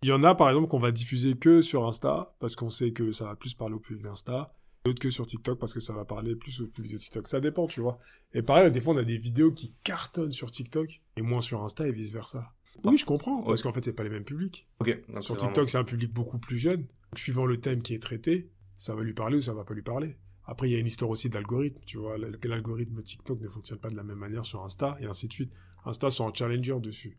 [0.02, 2.92] il y en a par exemple qu'on va diffuser que sur Insta parce qu'on sait
[2.92, 4.52] que ça va plus parler au public d'Insta.
[4.84, 7.26] D'autres que sur TikTok parce que ça va parler plus au public de TikTok.
[7.26, 7.98] Ça dépend, tu vois.
[8.32, 11.62] Et pareil, des fois, on a des vidéos qui cartonnent sur TikTok et moins sur
[11.62, 12.52] Insta et vice versa.
[12.84, 13.42] Oui, je comprends.
[13.42, 14.68] Parce qu'en fait, c'est pas les mêmes publics.
[14.80, 16.82] Ok, donc Sur TikTok, c'est un public beaucoup plus jeune.
[16.82, 19.74] Donc, suivant le thème qui est traité, ça va lui parler ou ça va pas
[19.74, 20.16] lui parler.
[20.44, 21.82] Après, il y a une histoire aussi d'algorithme.
[21.84, 25.28] Tu vois, l'algorithme TikTok ne fonctionne pas de la même manière sur Insta et ainsi
[25.28, 25.52] de suite.
[25.84, 27.18] Insta sont en challenger dessus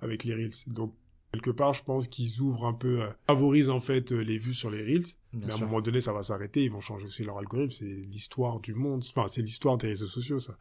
[0.00, 0.54] avec les Reels.
[0.68, 0.94] Donc,
[1.32, 4.54] quelque part, je pense qu'ils ouvrent un peu, euh, favorisent en fait euh, les vues
[4.54, 5.04] sur les Reels.
[5.32, 6.64] Bien mais à un moment donné, ça va s'arrêter.
[6.64, 7.70] Ils vont changer aussi leur algorithme.
[7.70, 9.04] C'est l'histoire du monde.
[9.08, 10.56] Enfin, c'est l'histoire des réseaux sociaux, ça.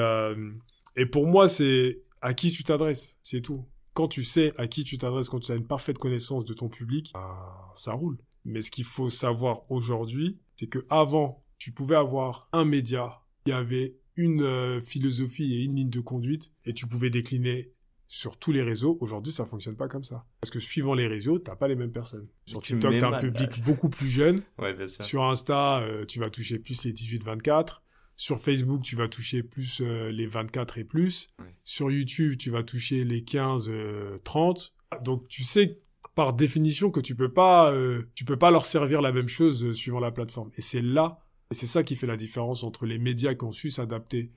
[0.00, 0.52] Euh,
[0.96, 3.18] et pour moi, c'est à qui tu t'adresses.
[3.22, 3.64] C'est tout.
[3.94, 6.68] Quand tu sais à qui tu t'adresses, quand tu as une parfaite connaissance de ton
[6.68, 8.18] public, bah, ça roule.
[8.44, 13.52] Mais ce qu'il faut savoir aujourd'hui, c'est que avant, tu pouvais avoir un média qui
[13.52, 17.72] avait une philosophie et une ligne de conduite et tu pouvais décliner
[18.12, 18.98] sur tous les réseaux.
[19.00, 20.26] Aujourd'hui, ça fonctionne pas comme ça.
[20.42, 22.28] Parce que suivant les réseaux, t'as pas les mêmes personnes.
[22.44, 24.42] Sur Tu TikTok, t'as un public beaucoup plus jeune.
[24.58, 25.02] Ouais, bien sûr.
[25.02, 27.80] Sur Insta, euh, tu vas toucher plus les 18-24.
[28.16, 31.30] Sur Facebook, tu vas toucher plus euh, les 24 et plus.
[31.64, 34.72] Sur YouTube, tu vas toucher les 15-30.
[35.02, 35.80] Donc, tu sais
[36.14, 39.64] par définition que tu peux pas, euh, tu peux pas leur servir la même chose
[39.64, 40.50] euh, suivant la plateforme.
[40.58, 41.18] Et c'est là,
[41.50, 44.32] et c'est ça qui fait la différence entre les médias qui ont su s'adapter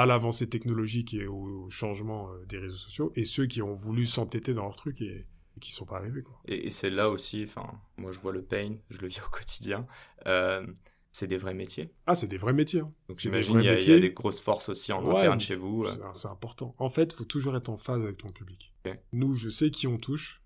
[0.00, 4.06] à l'avancée technologique et au, changement euh, des réseaux sociaux et ceux qui ont voulu
[4.06, 5.26] s'entêter dans leur truc et,
[5.56, 6.22] et qui sont pas arrivés.
[6.22, 6.38] Quoi.
[6.46, 7.66] Et, et c'est là aussi, enfin,
[7.96, 9.86] moi je vois le pain, je le vis au quotidien.
[10.26, 10.66] Euh,
[11.12, 11.90] c'est des vrais métiers.
[12.06, 12.80] Ah, c'est des vrais métiers.
[12.80, 12.92] hein.
[13.08, 14.00] Donc j'imagine il y, a- il y a métiers.
[14.00, 15.84] des grosses forces aussi en Ouais, interne chez vous.
[15.84, 15.92] euh.
[16.12, 16.74] C'est- important.
[16.78, 18.74] En fait, faut toujours être en phase avec ton public.
[19.12, 20.42] Nous, je sais qui on touche.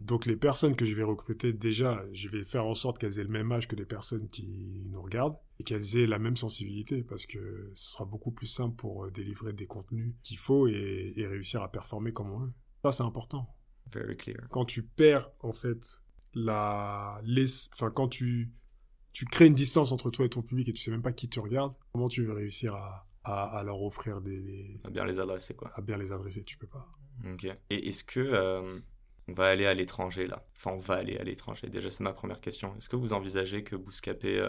[0.00, 3.24] Donc, les personnes que je vais recruter, déjà, je vais faire en sorte qu'elles aient
[3.24, 7.02] le même âge que les personnes qui nous regardent et qu'elles aient la même sensibilité
[7.02, 11.12] parce que ce sera beaucoup plus simple pour euh, délivrer des contenus qu'il faut et,
[11.16, 12.52] et réussir à performer comme on veut.
[12.82, 13.46] Ça, c'est important.
[13.92, 14.38] Very clear.
[14.50, 16.00] Quand tu perds, en fait,
[16.34, 17.20] la...
[17.24, 18.52] les- Enfin, quand tu...
[19.12, 21.28] tu crées une distance entre toi et ton public et tu sais même pas qui
[21.28, 25.18] te regarde, comment tu veux réussir à, à, à leur offrir des, va bien les
[25.18, 25.70] adresser quoi.
[25.74, 26.88] à bien les adresser, tu peux pas.
[27.30, 27.44] Ok.
[27.68, 28.78] Et est-ce que, euh,
[29.30, 30.44] on va aller à l'étranger là.
[30.56, 31.68] Enfin, on va aller à l'étranger.
[31.68, 32.74] Déjà, c'est ma première question.
[32.76, 34.48] Est-ce que vous envisagez que Bouscapé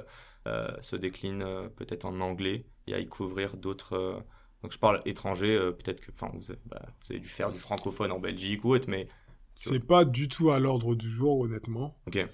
[0.82, 4.24] se décline peut-être en anglais et à y couvrir d'autres
[4.62, 7.60] donc je parle étranger, euh, peut-être que enfin, vous, bah, vous, avez dû faire du
[7.60, 9.08] francophone en Belgique ou autre, mais...
[9.54, 12.00] C'est pas du tout à l'ordre du jour, honnêtement.
[12.08, 12.26] Ok.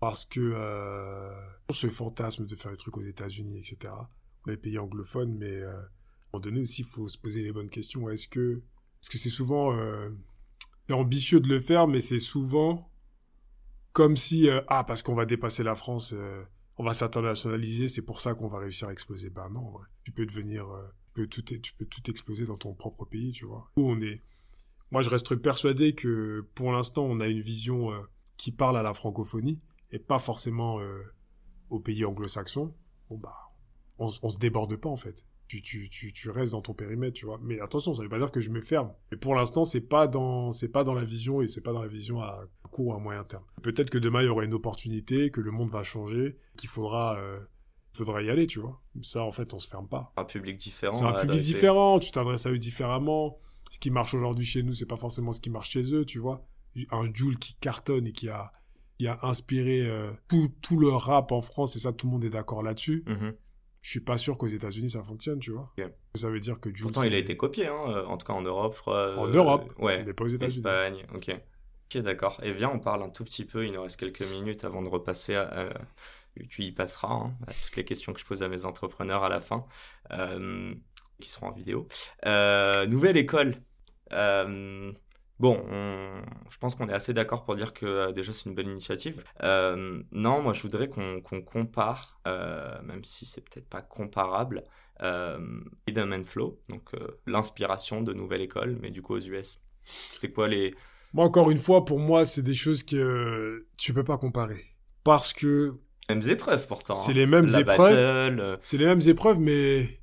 [0.00, 1.30] Parce que euh,
[1.70, 3.92] ce fantasme de faire des trucs aux États-Unis, etc.,
[4.44, 5.88] ou les pays anglophones, mais euh, à un
[6.32, 8.08] moment donné aussi, il faut se poser les bonnes questions.
[8.08, 8.62] Est-ce que
[9.00, 9.72] c'est -ce c'est souvent...
[10.90, 12.90] Euh, c'est ambitieux de le faire, mais c'est souvent
[13.92, 14.48] comme si...
[14.68, 16.14] ah, parce qu'on va dépasser la France
[16.78, 19.28] on va s'internationaliser, c'est pour ça qu'on va réussir à exploser.
[19.28, 19.74] Ben non,
[20.04, 20.66] tu peux devenir
[21.12, 23.70] peux tout, tu peux tout exploser dans ton propre pays, tu vois.
[23.76, 24.22] Où on est.
[24.90, 28.00] Moi, je reste persuadé que pour l'instant, on a une vision euh,
[28.36, 29.60] qui parle à la francophonie
[29.90, 31.02] et pas forcément euh,
[31.70, 32.74] aux pays anglo-saxons.
[33.08, 33.52] Bon, bah,
[33.98, 35.26] on, on se déborde pas, en fait.
[35.52, 37.38] Tu, tu, tu, tu, restes dans ton périmètre, tu vois.
[37.42, 38.90] Mais attention, ça veut pas dire que je me ferme.
[39.10, 41.82] Mais pour l'instant, c'est pas dans, c'est pas dans la vision et c'est pas dans
[41.82, 43.44] la vision à court ou à moyen terme.
[43.62, 47.18] Peut-être que demain, il y aura une opportunité, que le monde va changer, qu'il faudra
[47.18, 47.38] euh,
[47.92, 48.80] faudra y aller, tu vois.
[49.02, 50.10] Ça, en fait, on se ferme pas.
[50.16, 50.94] Un public différent.
[50.94, 53.38] C'est un public différent, tu t'adresses à eux différemment.
[53.70, 56.18] Ce qui marche aujourd'hui chez nous, c'est pas forcément ce qui marche chez eux, tu
[56.18, 56.46] vois.
[56.90, 58.50] Un Joule qui cartonne et qui a,
[58.98, 62.24] qui a inspiré euh, tout, tout, le rap en France, et ça, tout le monde
[62.24, 63.04] est d'accord là-dessus.
[63.06, 63.34] Mm-hmm.
[63.82, 65.72] Je suis pas sûr qu'aux États-Unis ça fonctionne, tu vois.
[66.14, 66.84] Ça veut dire que Jules.
[66.84, 69.18] Pourtant, il a été copié, hein, euh, en tout cas en Europe, je crois.
[69.18, 70.04] En Europe euh, Ouais.
[70.04, 70.58] Mais pas aux États-Unis.
[70.58, 71.36] Espagne, ok.
[71.94, 72.40] Ok, d'accord.
[72.42, 74.88] Et viens, on parle un tout petit peu, il nous reste quelques minutes avant de
[74.88, 75.68] repasser à,
[76.48, 79.40] tu y passeras, hein, toutes les questions que je pose à mes entrepreneurs à la
[79.40, 79.66] fin,
[80.12, 80.72] euh,
[81.20, 81.86] qui seront en vidéo.
[82.26, 83.56] Euh, nouvelle école.
[85.42, 88.68] Euh, bon, je pense qu'on est assez d'accord pour dire que déjà c'est une bonne
[88.68, 89.22] initiative.
[89.42, 94.64] non, moi je voudrais qu'on compare, même si c'est peut-être pas comparable,
[95.00, 96.90] Rhythm and Flow, donc
[97.26, 99.60] l'inspiration de nouvelle école, mais du coup aux US.
[100.14, 100.74] C'est quoi les...
[101.12, 104.64] Moi encore une fois, pour moi, c'est des choses que tu peux pas comparer.
[105.04, 105.74] Parce que
[106.08, 106.94] mêmes épreuves pourtant.
[106.94, 107.14] C'est hein.
[107.14, 107.96] les mêmes épreuves.
[107.96, 108.56] Euh.
[108.62, 110.00] C'est les mêmes épreuves, mais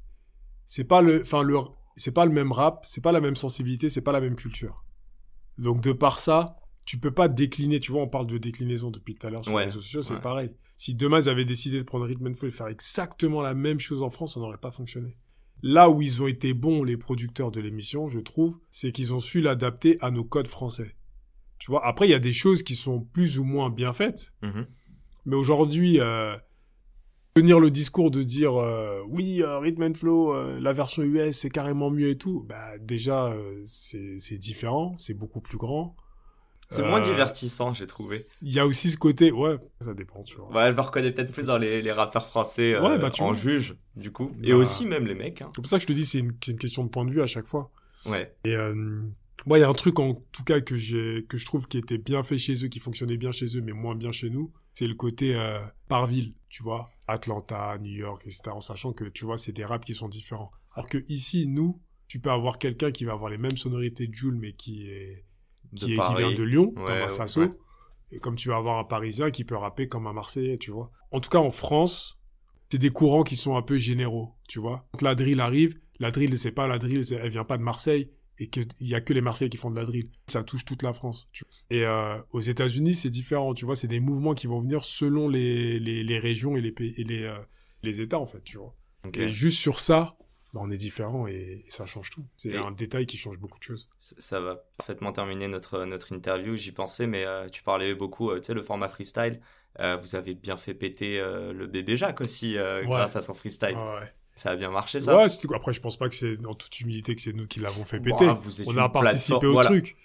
[0.66, 1.58] c'est pas le, enfin le,
[1.96, 4.84] c'est pas le même rap, c'est pas la même sensibilité, c'est pas la même culture.
[5.60, 7.80] Donc de par ça, tu peux pas décliner.
[7.80, 10.20] Tu vois, on parle de déclinaison depuis tout à l'heure sur les réseaux sociaux, c'est
[10.22, 10.52] pareil.
[10.76, 14.02] Si demain ils avaient décidé de prendre Rhythm Flow et faire exactement la même chose
[14.02, 15.18] en France, ça n'aurait pas fonctionné.
[15.62, 19.20] Là où ils ont été bons, les producteurs de l'émission, je trouve, c'est qu'ils ont
[19.20, 20.96] su l'adapter à nos codes français.
[21.58, 24.34] Tu vois, après, il y a des choses qui sont plus ou moins bien faites.
[24.42, 24.66] Mm-hmm.
[25.26, 26.38] Mais aujourd'hui, euh,
[27.40, 31.50] tenir le discours de dire euh, oui, euh, Rhythm and Flow, la version US c'est
[31.50, 33.34] carrément mieux et tout, bah déjà
[33.66, 35.96] c'est différent, c'est beaucoup plus grand.
[36.72, 38.20] C'est moins divertissant, j'ai trouvé.
[38.44, 40.52] Il y a aussi ce côté, ouais, ça dépend, tu vois.
[40.52, 44.12] Ouais, elle va reconnaître peut-être plus dans les, les rappeurs français bah, en juge, du
[44.12, 44.32] coup.
[44.44, 45.42] Et bah, aussi même les mecs.
[45.42, 45.50] Hein.
[45.56, 47.24] C'est pour ça que je te dis, c'est une, une, question de point de vue
[47.24, 47.72] à chaque fois.
[48.06, 48.36] Ouais.
[48.44, 48.56] Et
[49.46, 51.98] moi, il y a un truc en tout cas que, que je trouve qui était
[51.98, 54.88] bien fait chez eux, qui fonctionnait bien chez eux, mais moins bien chez nous c'est
[54.88, 55.60] le côté euh,
[55.90, 58.44] par ville, tu vois, Atlanta, New York, etc.
[58.52, 60.52] En sachant que, tu vois, c'est des raps qui sont différents.
[60.72, 64.14] Alors que ici, nous, tu peux avoir quelqu'un qui va avoir les mêmes sonorités de
[64.14, 65.26] Jules, mais qui est
[65.76, 67.58] qui, est, vient de Lyon, comme un Sasso,
[68.12, 70.92] et comme tu vas avoir un Parisien qui peut rapper comme un Marseillais, tu vois.
[71.12, 72.18] En tout cas, en France,
[72.72, 74.88] c'est des courants qui sont un peu généraux, tu vois.
[74.94, 78.14] Quand la drill arrive, la drill, c'est pas la drill, elle vient pas de Marseille,
[78.40, 80.10] et qu'il y a que les Marseillais qui font de la drill.
[80.28, 81.28] Ça touche toute la France.
[81.70, 83.54] Et euh, aux États-Unis, c'est différent.
[83.54, 86.94] Tu vois, c'est des mouvements qui vont venir selon les, les, régions et les pays
[86.98, 87.38] et les, euh,
[87.84, 88.42] les États en fait.
[88.44, 88.74] Tu vois.
[89.14, 90.18] Et juste sur ça,
[90.54, 92.26] bah, on est différent et, ça change tout.
[92.38, 93.90] C'est un détail qui change beaucoup de choses.
[94.00, 96.56] Ça va parfaitement terminer notre notre interview.
[96.56, 98.34] J'y pensais, mais euh, tu parlais beaucoup.
[98.36, 99.42] tu sais, le format freestyle.
[99.78, 103.76] vous avez bien fait péter le bébé Jacques aussi grâce à son freestyle.
[103.76, 104.14] Ouais.
[104.40, 107.14] Ça a bien marché, ça Ouais, après, je pense pas que c'est, en toute humilité,
[107.14, 108.26] que c'est nous qui l'avons fait péter.
[108.66, 109.98] on a participé au truc.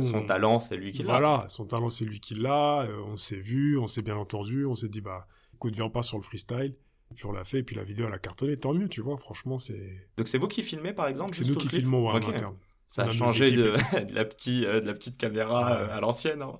[0.00, 1.18] son talent, c'est lui qui l'a.
[1.18, 2.84] Voilà, son talent, c'est lui qui l'a.
[2.84, 6.00] Euh, on s'est vu, on s'est bien entendu, on s'est dit, bah, écoute, viens pas
[6.00, 6.74] sur le freestyle.
[7.14, 9.18] puis on l'a fait, et puis la vidéo, elle a cartonné, tant mieux, tu vois,
[9.18, 10.08] franchement, c'est...
[10.16, 12.56] Donc c'est vous qui filmez, par exemple C'est nous qui filmons, ouais, interne.
[12.88, 13.74] Ça a, changé de,
[14.14, 16.40] la petite, euh, de la petite caméra euh, à l'ancienne.
[16.40, 16.58] Hein.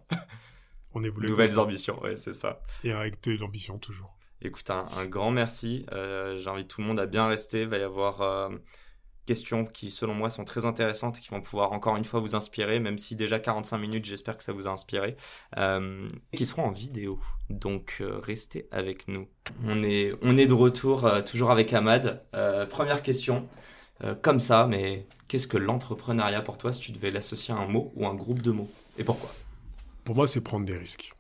[0.93, 1.31] On évolue.
[1.31, 2.61] Nouvelles ambitions, ouais, c'est ça.
[2.85, 4.15] Et avec de l'ambition, toujours.
[4.43, 5.87] Écoute, un, grand merci.
[5.93, 7.63] Euh, j'invite tout le monde à bien rester.
[7.63, 8.51] Il va y avoir euh,
[9.25, 12.35] questions qui, selon moi, sont très intéressantes et qui vont pouvoir encore une fois vous
[12.35, 15.17] inspirer, même si déjà 45 minutes, j'espère que ça vous a inspiré,
[15.57, 17.19] euh, qui seront en vidéo.
[17.49, 19.27] Donc, restez avec nous.
[19.65, 22.23] On est, on est de retour, toujours avec Ahmad.
[22.69, 23.49] première question,
[24.21, 27.93] comme ça, mais qu'est-ce que l'entrepreneuriat pour toi si tu devais l'associer à un mot
[27.97, 28.69] ou un groupe de mots?
[28.99, 29.31] Et pourquoi?
[30.05, 31.16] Pour moi, c'est prendre des risques.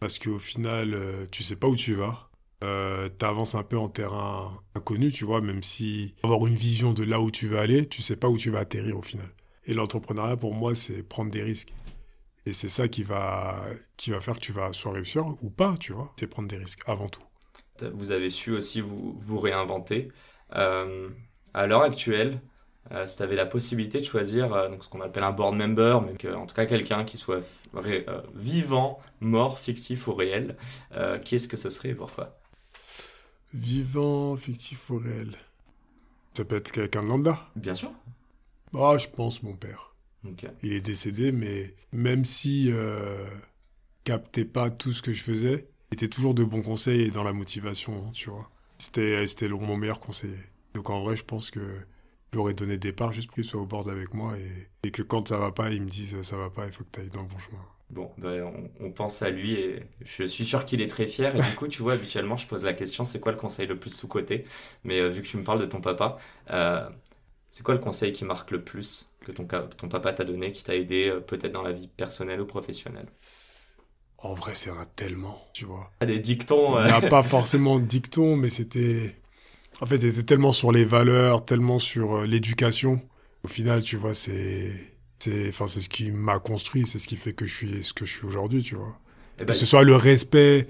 [0.00, 2.30] Parce qu'au final, euh, tu sais pas où tu vas.
[2.64, 6.92] Euh, tu avances un peu en terrain inconnu, tu vois, même si avoir une vision
[6.92, 9.28] de là où tu vas aller, tu sais pas où tu vas atterrir au final.
[9.66, 11.72] Et l'entrepreneuriat, pour moi, c'est prendre des risques.
[12.46, 13.62] Et c'est ça qui va,
[13.96, 16.12] qui va faire que tu vas soit réussir ou pas, tu vois.
[16.18, 17.22] C'est prendre des risques avant tout.
[17.94, 20.08] Vous avez su aussi vous, vous réinventer.
[20.56, 21.08] Euh,
[21.54, 22.40] à l'heure actuelle,
[22.92, 25.54] euh, si tu avais la possibilité de choisir euh, donc ce qu'on appelle un board
[25.56, 27.40] member, mais que, en tout cas quelqu'un qui soit
[28.34, 30.56] vivant, mort, fictif ou réel,
[31.24, 32.38] qui est-ce que ce serait et pourquoi
[33.54, 35.36] Vivant, fictif ou réel?
[36.34, 37.92] Ça peut être quelqu'un de lambda Bien sûr.
[38.74, 39.90] Ah, je pense mon père.
[40.62, 43.24] Il est décédé, mais même si euh,
[44.04, 47.24] captait pas tout ce que je faisais, il était toujours de bons conseils et dans
[47.24, 48.50] la motivation, tu vois.
[48.78, 50.38] C'était, c'était mon meilleur conseiller.
[50.74, 51.60] Donc en vrai, je pense que
[52.32, 55.02] j'aurais donné des parts juste pour qu'il soit au bord avec moi et, et, que
[55.02, 57.10] quand ça va pas, il me dise ça va pas, il faut que tu ailles
[57.10, 57.64] dans le bon chemin.
[57.90, 61.34] Bon, ben on, pense à lui et je suis sûr qu'il est très fier.
[61.34, 63.78] Et du coup, tu vois, habituellement, je pose la question c'est quoi le conseil le
[63.78, 64.44] plus sous-côté
[64.84, 66.16] Mais euh, vu que tu me parles de ton papa,
[66.50, 66.88] euh,
[67.50, 70.62] c'est quoi le conseil qui marque le plus que ton, ton papa t'a donné, qui
[70.62, 73.08] t'a aidé euh, peut-être dans la vie personnelle ou professionnelle?
[74.18, 75.90] En vrai, c'est un tellement, tu vois.
[75.98, 79.16] Ah, des dictons Il n'y a pas forcément de dictons, mais c'était...
[79.80, 83.00] En fait, c'était tellement sur les valeurs, tellement sur euh, l'éducation.
[83.44, 84.72] Au final, tu vois, c'est...
[85.22, 88.06] C'est enfin, ce qui m'a construit, c'est ce qui fait que je suis ce que
[88.06, 88.98] je suis aujourd'hui, tu vois.
[89.38, 90.66] Eh ben, que ce soit le respect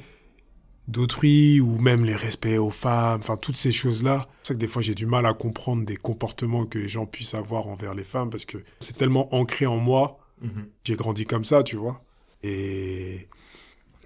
[0.89, 4.29] d'autrui ou même les respects aux femmes, enfin toutes ces choses-là.
[4.43, 7.07] C'est ça que des fois j'ai du mal à comprendre des comportements que les gens
[7.07, 10.19] puissent avoir envers les femmes parce que c'est tellement ancré en moi.
[10.41, 10.67] Mhm.
[10.85, 12.03] J'ai grandi comme ça, tu vois.
[12.43, 13.29] Et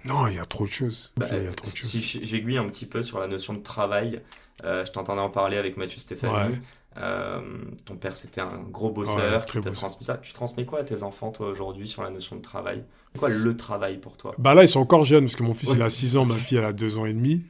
[0.05, 1.11] non, il y a trop de choses.
[1.17, 1.27] Bah,
[1.63, 4.21] si j'aiguille un petit peu sur la notion de travail,
[4.63, 6.57] euh, je t'entendais en parler avec Mathieu Stéphanie.
[6.97, 7.41] Euh,
[7.85, 10.17] ton père, c'était un gros bosseur qui t'a transmis ça.
[10.17, 12.83] Tu transmets quoi à tes enfants, toi, aujourd'hui, sur la notion de travail?
[13.17, 14.33] Quoi le travail pour toi?
[14.37, 16.37] Bah là, ils sont encore jeunes, parce que mon fils, il a 6 ans, ma
[16.37, 17.43] fille, elle a 2 ans et demi.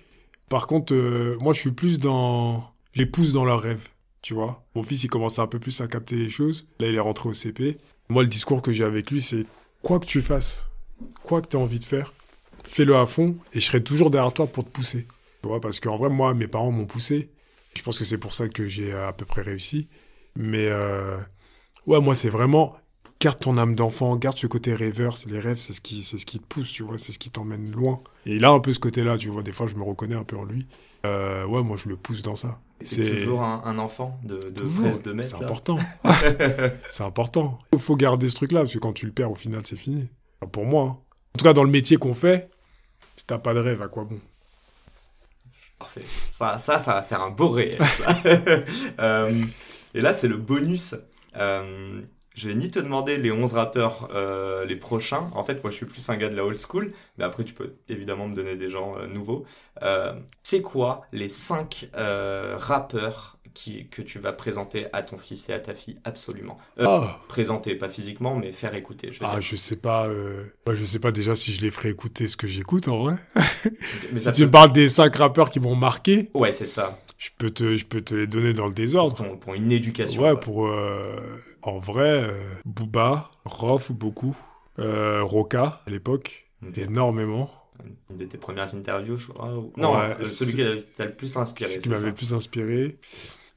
[0.50, 2.64] Par contre, euh, moi, je suis plus dans...
[2.94, 3.88] Je les pousse dans leurs rêves,
[4.22, 4.64] tu vois.
[4.74, 6.68] Mon fils, il commence un peu plus à capter les choses.
[6.80, 7.78] Là, il est rentré au CP.
[8.10, 9.46] Moi, le discours que j'ai avec lui, c'est
[9.82, 10.70] quoi que tu fasses,
[11.24, 12.14] quoi que tu as envie de faire,
[12.68, 15.08] fais-le à fond, et je serai toujours derrière toi pour te pousser.
[15.42, 17.30] Tu vois, parce qu'en vrai, moi, mes parents m'ont poussé.
[17.76, 19.88] Je pense que c'est pour ça que j'ai à peu près réussi.
[20.36, 21.18] Mais euh,
[21.88, 22.76] ouais, moi, c'est vraiment
[23.20, 25.16] garde ton âme d'enfant, garde ce côté rêveur.
[25.28, 27.30] Les rêves, c'est ce qui, c'est ce qui te pousse, tu vois, c'est ce qui
[27.30, 28.02] t'emmène loin.
[28.26, 29.44] Et il a un peu ce côté-là, tu vois.
[29.44, 30.68] Des fois, je me reconnais un peu en lui.
[31.06, 32.60] Euh, ouais, moi, je le pousse dans ça.
[32.82, 35.38] C'est toujours un, enfant de, de de mètres.
[35.38, 35.78] C'est important.
[36.92, 37.60] c'est important.
[37.74, 40.08] Il faut garder ce truc-là, parce que quand tu le perds, au final, c'est fini.
[40.52, 40.84] pour moi.
[40.84, 40.98] Hein.
[41.36, 42.50] En tout cas, dans le métier qu'on fait,
[43.16, 44.20] si t'as pas de rêve, à quoi bon
[45.80, 46.06] Parfait.
[46.30, 47.80] Ça, ça, ça va faire un beau réel,
[49.00, 49.44] euh,
[49.94, 50.96] et là, c'est le bonus.
[51.36, 52.02] Euh,
[52.34, 55.30] je vais ni te demander les 11 rappeurs euh, les prochains.
[55.34, 56.94] En fait, moi, je suis plus un gars de la old school.
[57.18, 59.46] Mais après, tu peux évidemment me donner des gens nouveaux.
[60.44, 65.60] c'est quoi les 5 rappeurs qui, que tu vas présenter à ton fils et à
[65.60, 67.20] ta fille absolument ah.
[67.28, 69.12] Présenter, pas physiquement, mais faire écouter.
[69.12, 70.08] Je ah, je sais pas.
[70.68, 73.16] je sais pas déjà si je les ferai écouter ce que j'écoute en vrai.
[74.14, 76.30] mais si tu me parles des 5 rappeurs qui m'ont marqué.
[76.36, 77.00] Ouais, c'est ça.
[77.18, 79.38] Je peux, te, je peux te les donner dans le désordre.
[79.40, 80.22] Pour, une éducation.
[80.22, 80.70] Ouais, pour.
[81.64, 82.30] en vrai,
[82.66, 84.38] Booba, Rof, beaucoup.
[84.78, 87.50] Roca, à l'époque, énormément
[88.10, 89.50] une de tes premières interviews, je crois.
[89.78, 89.94] Non,
[90.24, 91.70] celui qui t'a le plus inspiré.
[91.70, 92.98] Ce qui m'avait le plus inspiré.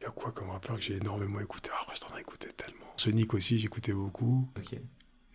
[0.08, 2.86] A quoi comme rappeur que j'ai énormément écouté Ah, je t'en ai écouté tellement.
[2.96, 4.48] Sonic aussi, j'écoutais beaucoup.
[4.56, 4.72] Ok.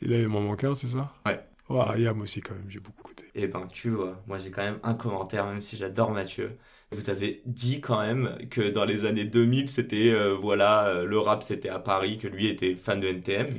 [0.01, 1.13] Et là, il m'en manque un, c'est ça?
[1.27, 1.39] Ouais.
[1.69, 3.25] Ouais, Ayam aussi, quand même, j'ai beaucoup écouté.
[3.35, 6.57] Eh ben, tu vois, moi j'ai quand même un commentaire, même si j'adore Mathieu.
[6.91, 11.19] Vous avez dit quand même que dans les années 2000, c'était, euh, voilà, euh, le
[11.19, 13.49] rap c'était à Paris, que lui était fan de NTM.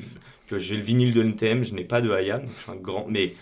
[0.56, 3.06] J'ai le vinyle de NTM, je n'ai pas de Ayam, je suis un grand.
[3.08, 3.34] Mais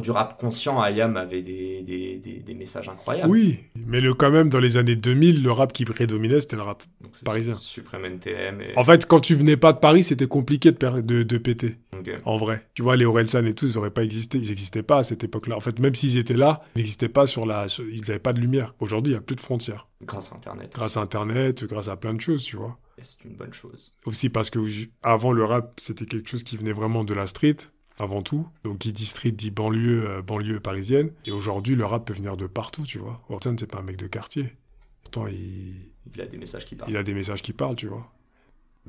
[0.00, 3.30] du rap conscient, Ayam avait des, des, des, messages incroyables.
[3.30, 6.62] Oui, mais le, quand même, dans les années 2000, le rap qui prédominait, c'était le
[6.62, 6.82] rap
[7.24, 7.54] parisien.
[7.54, 8.62] Supreme NTM.
[8.76, 11.76] En fait, quand tu venais pas de Paris, c'était compliqué de, de, de péter.
[12.24, 12.66] En vrai.
[12.74, 14.38] Tu vois, les Orelsan et tout, ils n'auraient pas existé.
[14.38, 15.56] Ils n'existaient pas à cette époque-là.
[15.56, 17.66] En fait, même s'ils étaient là, ils n'existaient pas sur la.
[17.78, 18.74] Ils n'avaient pas de lumière.
[18.80, 19.88] Aujourd'hui, il n'y a plus de frontières.
[20.02, 20.72] Grâce à Internet.
[20.74, 22.78] Grâce à Internet, grâce à plein de choses, tu vois.
[23.00, 23.92] c'est une bonne chose.
[24.04, 24.58] Aussi parce que
[25.02, 27.56] avant, le rap, c'était quelque chose qui venait vraiment de la street
[27.98, 28.46] avant tout.
[28.64, 31.10] Donc qui dit street dit banlieue, euh, banlieue parisienne.
[31.24, 33.22] Et aujourd'hui, le rap peut venir de partout, tu vois.
[33.28, 34.54] Orton, c'est pas un mec de quartier.
[35.02, 35.74] Pourtant, il...
[36.14, 36.90] Il a des messages qui parlent.
[36.90, 38.10] Il a des messages qui parlent, tu vois.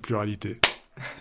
[0.02, 0.60] Pluralité.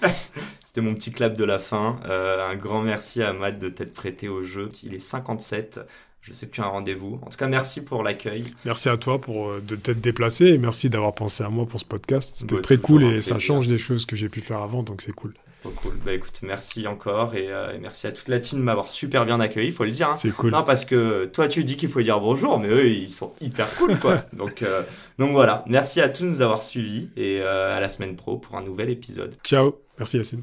[0.64, 1.99] C'était mon petit clap de la fin.
[2.05, 4.68] Euh, un grand merci à Matt de t'être prêté au jeu.
[4.82, 5.80] Il est 57.
[6.20, 7.18] Je sais que tu as un rendez-vous.
[7.22, 8.45] En tout cas, merci pour l'accueil.
[8.64, 11.80] Merci à toi pour euh, de t'être déplacé et merci d'avoir pensé à moi pour
[11.80, 12.34] ce podcast.
[12.37, 15.03] C'était bah, très cool et ça change des choses que j'ai pu faire avant, donc
[15.03, 15.34] c'est cool
[15.71, 15.95] cool.
[16.05, 19.41] Bah écoute, merci encore euh, et, merci à toute la team de m'avoir super bien
[19.41, 20.11] accueilli, il faut le dire.
[20.11, 20.17] Hein.
[20.17, 20.51] C'est cool.
[20.51, 23.73] Non, parce que toi tu dis qu'il faut dire bonjour, mais eux ils sont hyper
[23.77, 24.25] cool quoi.
[24.33, 24.83] donc, euh,
[25.19, 28.37] donc voilà, merci à tous de nous avoir suivis et euh, à la semaine pro
[28.37, 29.35] pour un nouvel épisode.
[29.45, 30.43] Ciao, merci Yacine.